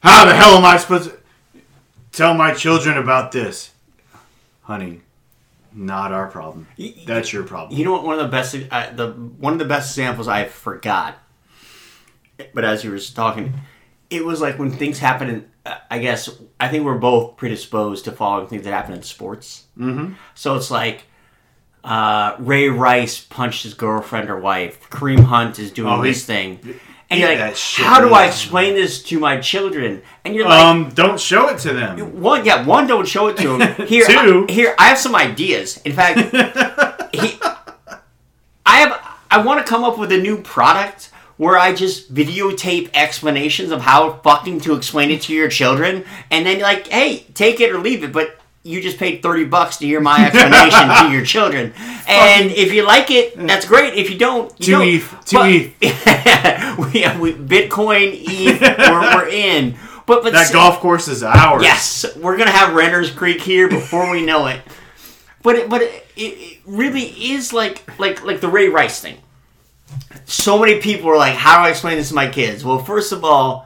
[0.00, 1.16] How the hell am I supposed to
[2.16, 3.70] tell my children about this,
[4.62, 5.02] honey?
[5.72, 6.66] Not our problem.
[7.06, 7.78] That's your problem.
[7.78, 8.02] You know what?
[8.04, 11.18] One of the best, uh, the one of the best examples I forgot.
[12.54, 13.52] But as you were talking,
[14.08, 15.28] it was like when things happen.
[15.28, 19.02] In, uh, I guess I think we're both predisposed to following things that happen in
[19.02, 19.64] sports.
[19.78, 20.14] Mm-hmm.
[20.34, 21.04] So it's like,
[21.84, 24.88] uh, Ray Rice punched his girlfriend or wife.
[24.88, 26.80] Kareem Hunt is doing Oh, thing.
[27.08, 30.02] And Yeah, like, how do I explain this to my children?
[30.24, 32.20] And you're like, Um, don't show it to them.
[32.20, 33.86] one, yeah, one, don't show it to them.
[33.86, 34.46] Here, Two.
[34.48, 35.76] I, here, I have some ideas.
[35.84, 36.18] In fact,
[37.14, 37.38] he,
[38.64, 39.00] I have,
[39.30, 43.82] I want to come up with a new product where I just videotape explanations of
[43.82, 47.78] how fucking to explain it to your children, and then like, hey, take it or
[47.78, 48.38] leave it, but.
[48.66, 51.72] You just paid thirty bucks to hear my explanation to your children,
[52.08, 53.94] and if you like it, that's great.
[53.94, 54.82] If you don't, you Two.
[54.82, 55.50] ETH, two But-
[55.80, 56.92] ETH.
[56.92, 59.76] we, uh, we, Bitcoin, ETH, we're, we're in.
[60.06, 61.62] But but That golf course is ours.
[61.62, 64.60] Yes, we're gonna have Renner's Creek here before we know it.
[65.42, 69.18] But it, but it, it really is like like like the Ray Rice thing.
[70.24, 73.12] So many people are like, "How do I explain this to my kids?" Well, first
[73.12, 73.65] of all,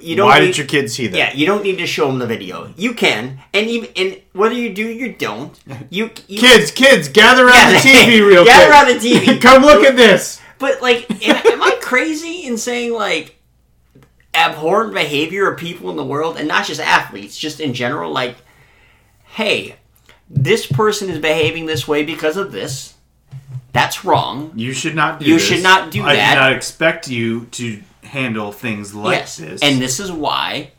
[0.00, 0.26] you don't.
[0.28, 1.16] Why need, did your kids see that?
[1.16, 2.72] Yeah, you don't need to show them the video.
[2.76, 5.58] You can, and even and whether you do, you don't.
[5.90, 8.54] You, you Kids, kids, gather around Yeah, the TV real quick.
[8.54, 9.40] gather around the TV.
[9.42, 10.40] Come look at this.
[10.58, 13.36] But like, am, am I crazy in saying like
[14.34, 18.12] abhorrent behavior of people in the world, and not just athletes, just in general?
[18.12, 18.36] Like,
[19.24, 19.76] hey,
[20.28, 22.94] this person is behaving this way because of this.
[23.72, 24.52] That's wrong.
[24.56, 25.46] You should not do You this.
[25.46, 26.32] should not do I that.
[26.32, 29.62] I do not expect you to handle things like yes, this.
[29.62, 30.70] and this is why.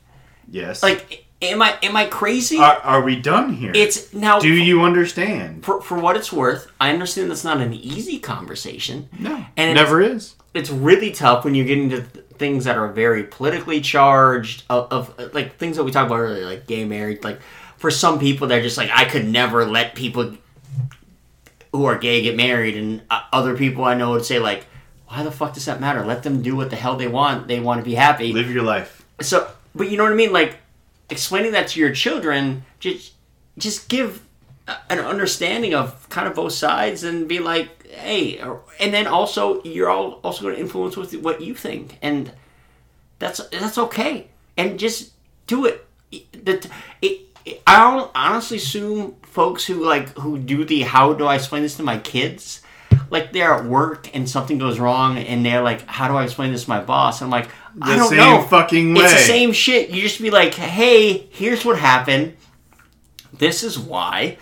[0.50, 0.82] yes.
[0.84, 2.58] Like, am I am I crazy?
[2.58, 3.72] are, are we done here?
[3.76, 4.40] it's now.
[4.40, 5.64] do you understand?
[5.66, 9.10] for, for what it's worth, I understand that's not an easy conversation.
[9.18, 9.36] No.
[9.58, 10.36] And it's- never is.
[10.54, 15.34] it's really tough when you get into things that are very politically charged of, of
[15.34, 17.38] like things that we talked about earlier like gay marriage like
[17.76, 20.34] for some people they're just like i could never let people
[21.74, 24.66] who are gay get married and uh, other people i know would say like
[25.10, 26.06] why the fuck does that matter?
[26.06, 27.48] Let them do what the hell they want.
[27.48, 28.32] They want to be happy.
[28.32, 29.06] Live your life.
[29.22, 30.32] so but you know what i mean?
[30.32, 30.58] Like
[31.10, 33.14] explaining that to your children just
[33.58, 34.24] just give
[34.90, 38.38] an understanding of kind of both sides and be like hey
[38.80, 42.32] and then also you're all also going to influence with what you think and
[43.20, 44.28] that's that's okay.
[44.58, 45.12] And just
[45.48, 45.86] do it.
[46.44, 46.66] That
[47.02, 51.36] it, it i don't honestly assume folks who like who do the how do i
[51.36, 52.62] explain this to my kids
[53.12, 56.52] like they're at work and something goes wrong and they're like how do i explain
[56.52, 57.50] this to my boss i'm like
[57.82, 59.02] i The don't same know fucking way.
[59.04, 59.90] it's the same shit.
[59.92, 62.36] You just be like, hey, here's what happened.
[63.34, 64.38] This is why.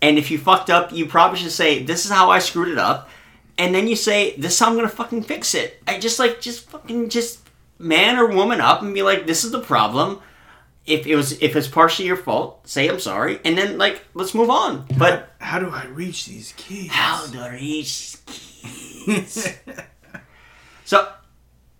[0.00, 2.78] And if you fucked up, you probably should say, this is how I screwed it
[2.78, 3.10] up.
[3.58, 5.82] And then you say, this is how I'm gonna fucking fix it.
[5.86, 7.40] I just like, just fucking, just
[7.78, 10.20] man or woman up and be like, this is the problem.
[10.90, 14.34] If it was, if it's partially your fault, say I'm sorry, and then like, let's
[14.34, 14.86] move on.
[14.98, 16.88] But How do I reach these kids?
[16.90, 19.48] how do I reach kids?
[20.84, 21.08] so,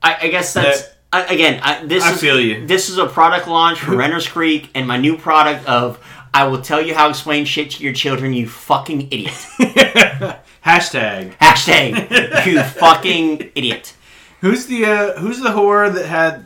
[0.03, 1.61] I, I guess that's I, again.
[1.63, 2.67] I, this I is feel you.
[2.67, 5.99] this is a product launch for Renner's Creek, and my new product of
[6.33, 8.33] I will tell you how to explain shit to your children.
[8.33, 9.33] You fucking idiot.
[10.65, 11.37] Hashtag.
[11.39, 13.95] Hashtag you fucking idiot.
[14.41, 16.45] Who's the uh, Who's the whore that had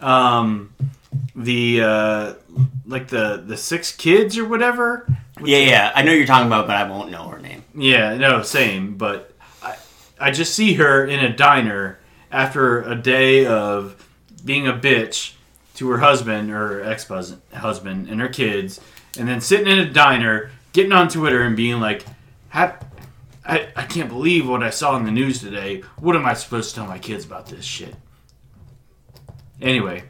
[0.00, 0.72] um
[1.34, 2.34] the uh
[2.86, 5.06] like the the six kids or whatever?
[5.42, 5.92] Yeah, yeah.
[5.94, 7.62] I know you're talking about, but I won't know her name.
[7.74, 8.96] Yeah, no, same.
[8.96, 9.32] But
[9.62, 9.76] I,
[10.20, 11.98] I just see her in a diner
[12.30, 14.04] after a day of
[14.44, 15.34] being a bitch
[15.76, 17.08] to her husband or ex
[17.54, 18.80] husband and her kids,
[19.18, 22.04] and then sitting in a diner, getting on Twitter and being like,
[22.48, 22.84] "Hap-
[23.46, 25.82] I, I can't believe what I saw in the news today.
[25.98, 27.94] What am I supposed to tell my kids about this shit?
[29.60, 30.04] Anyway,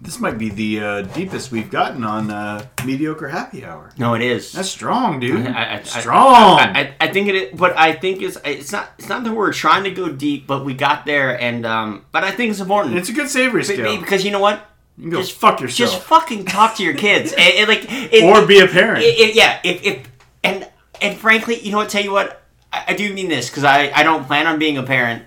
[0.00, 3.90] this might be the uh, deepest we've gotten on uh, Mediocre Happy Hour.
[3.98, 4.52] No, it is.
[4.52, 5.46] That's strong, dude.
[5.46, 6.58] I- I- strong.
[6.60, 9.52] I, I, think it is, but I think it's it's not it's not that we're
[9.52, 12.96] trying to go deep, but we got there, and um, but I think it's important.
[12.96, 13.98] it's a good savory scale.
[14.00, 14.64] because you know what?
[14.96, 15.90] You just- fuck yourself.
[15.92, 19.02] Just fucking talk to your kids, and, and like it, or be a parent.
[19.04, 19.60] it- it- yeah.
[19.64, 20.08] If, if
[20.44, 20.68] and
[21.00, 21.88] and frankly, you know what?
[21.88, 22.42] Tell you what,
[22.72, 25.24] I, I do mean this because I I don't plan on being a parent.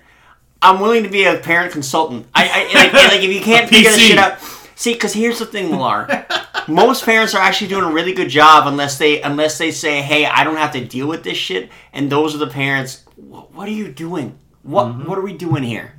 [0.64, 2.26] I'm willing to be a parent consultant.
[2.34, 4.38] I, I like, like if you can't figure this shit out.
[4.74, 6.26] See, because here's the thing, Millar.
[6.68, 10.24] Most parents are actually doing a really good job unless they unless they say, "Hey,
[10.26, 13.04] I don't have to deal with this shit." And those are the parents.
[13.16, 14.38] What are you doing?
[14.62, 15.08] What Mm-hmm.
[15.08, 15.94] What are we doing here?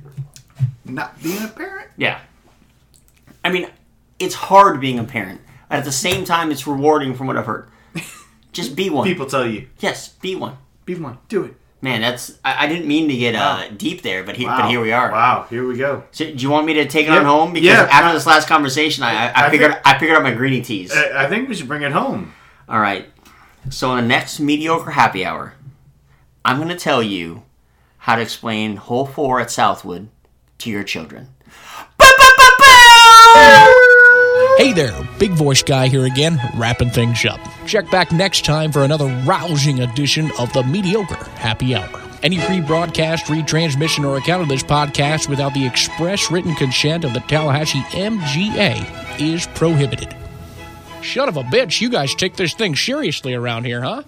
[0.84, 1.88] Not being a parent.
[1.96, 2.18] Yeah.
[3.44, 3.68] I mean,
[4.18, 5.40] it's hard being a parent.
[5.68, 7.68] But At the same time, it's rewarding from what I've heard.
[8.52, 9.06] Just be one.
[9.06, 10.56] People tell you, Yes, be one.
[10.86, 11.54] be one, do it.
[11.84, 14.80] Man, that's I, I didn't mean to get uh, deep there, but he, but here
[14.80, 15.10] we are.
[15.12, 16.04] Wow, here we go.
[16.12, 17.18] So, do you want me to take it Yeah.
[17.18, 17.52] on home?
[17.52, 17.88] Because Yeah.
[17.90, 20.90] after this last conversation, I I, I figured think- I figured out my greeting teas.
[20.96, 22.32] I, I think we should bring it home.
[22.70, 23.10] All right.
[23.68, 25.52] So in the next mediocre happy hour,
[26.42, 27.42] I'm going to tell you
[27.98, 30.08] how to explain hole four at Southwood
[30.60, 31.28] to your children.
[34.56, 37.40] Hey, there, Big Voice Guy here again, wrapping things up.
[37.66, 42.00] Check back next time for another rousing edition of the Mediocre Happy Hour.
[42.22, 47.20] Any rebroadcast, retransmission, or account of this podcast without the express written consent of the
[47.20, 50.14] Tallahassee MGA is prohibited.
[51.02, 54.04] Shut of a bitch, you guys take this thing seriously around here, huh?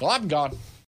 [0.00, 0.56] Well, I'm gone.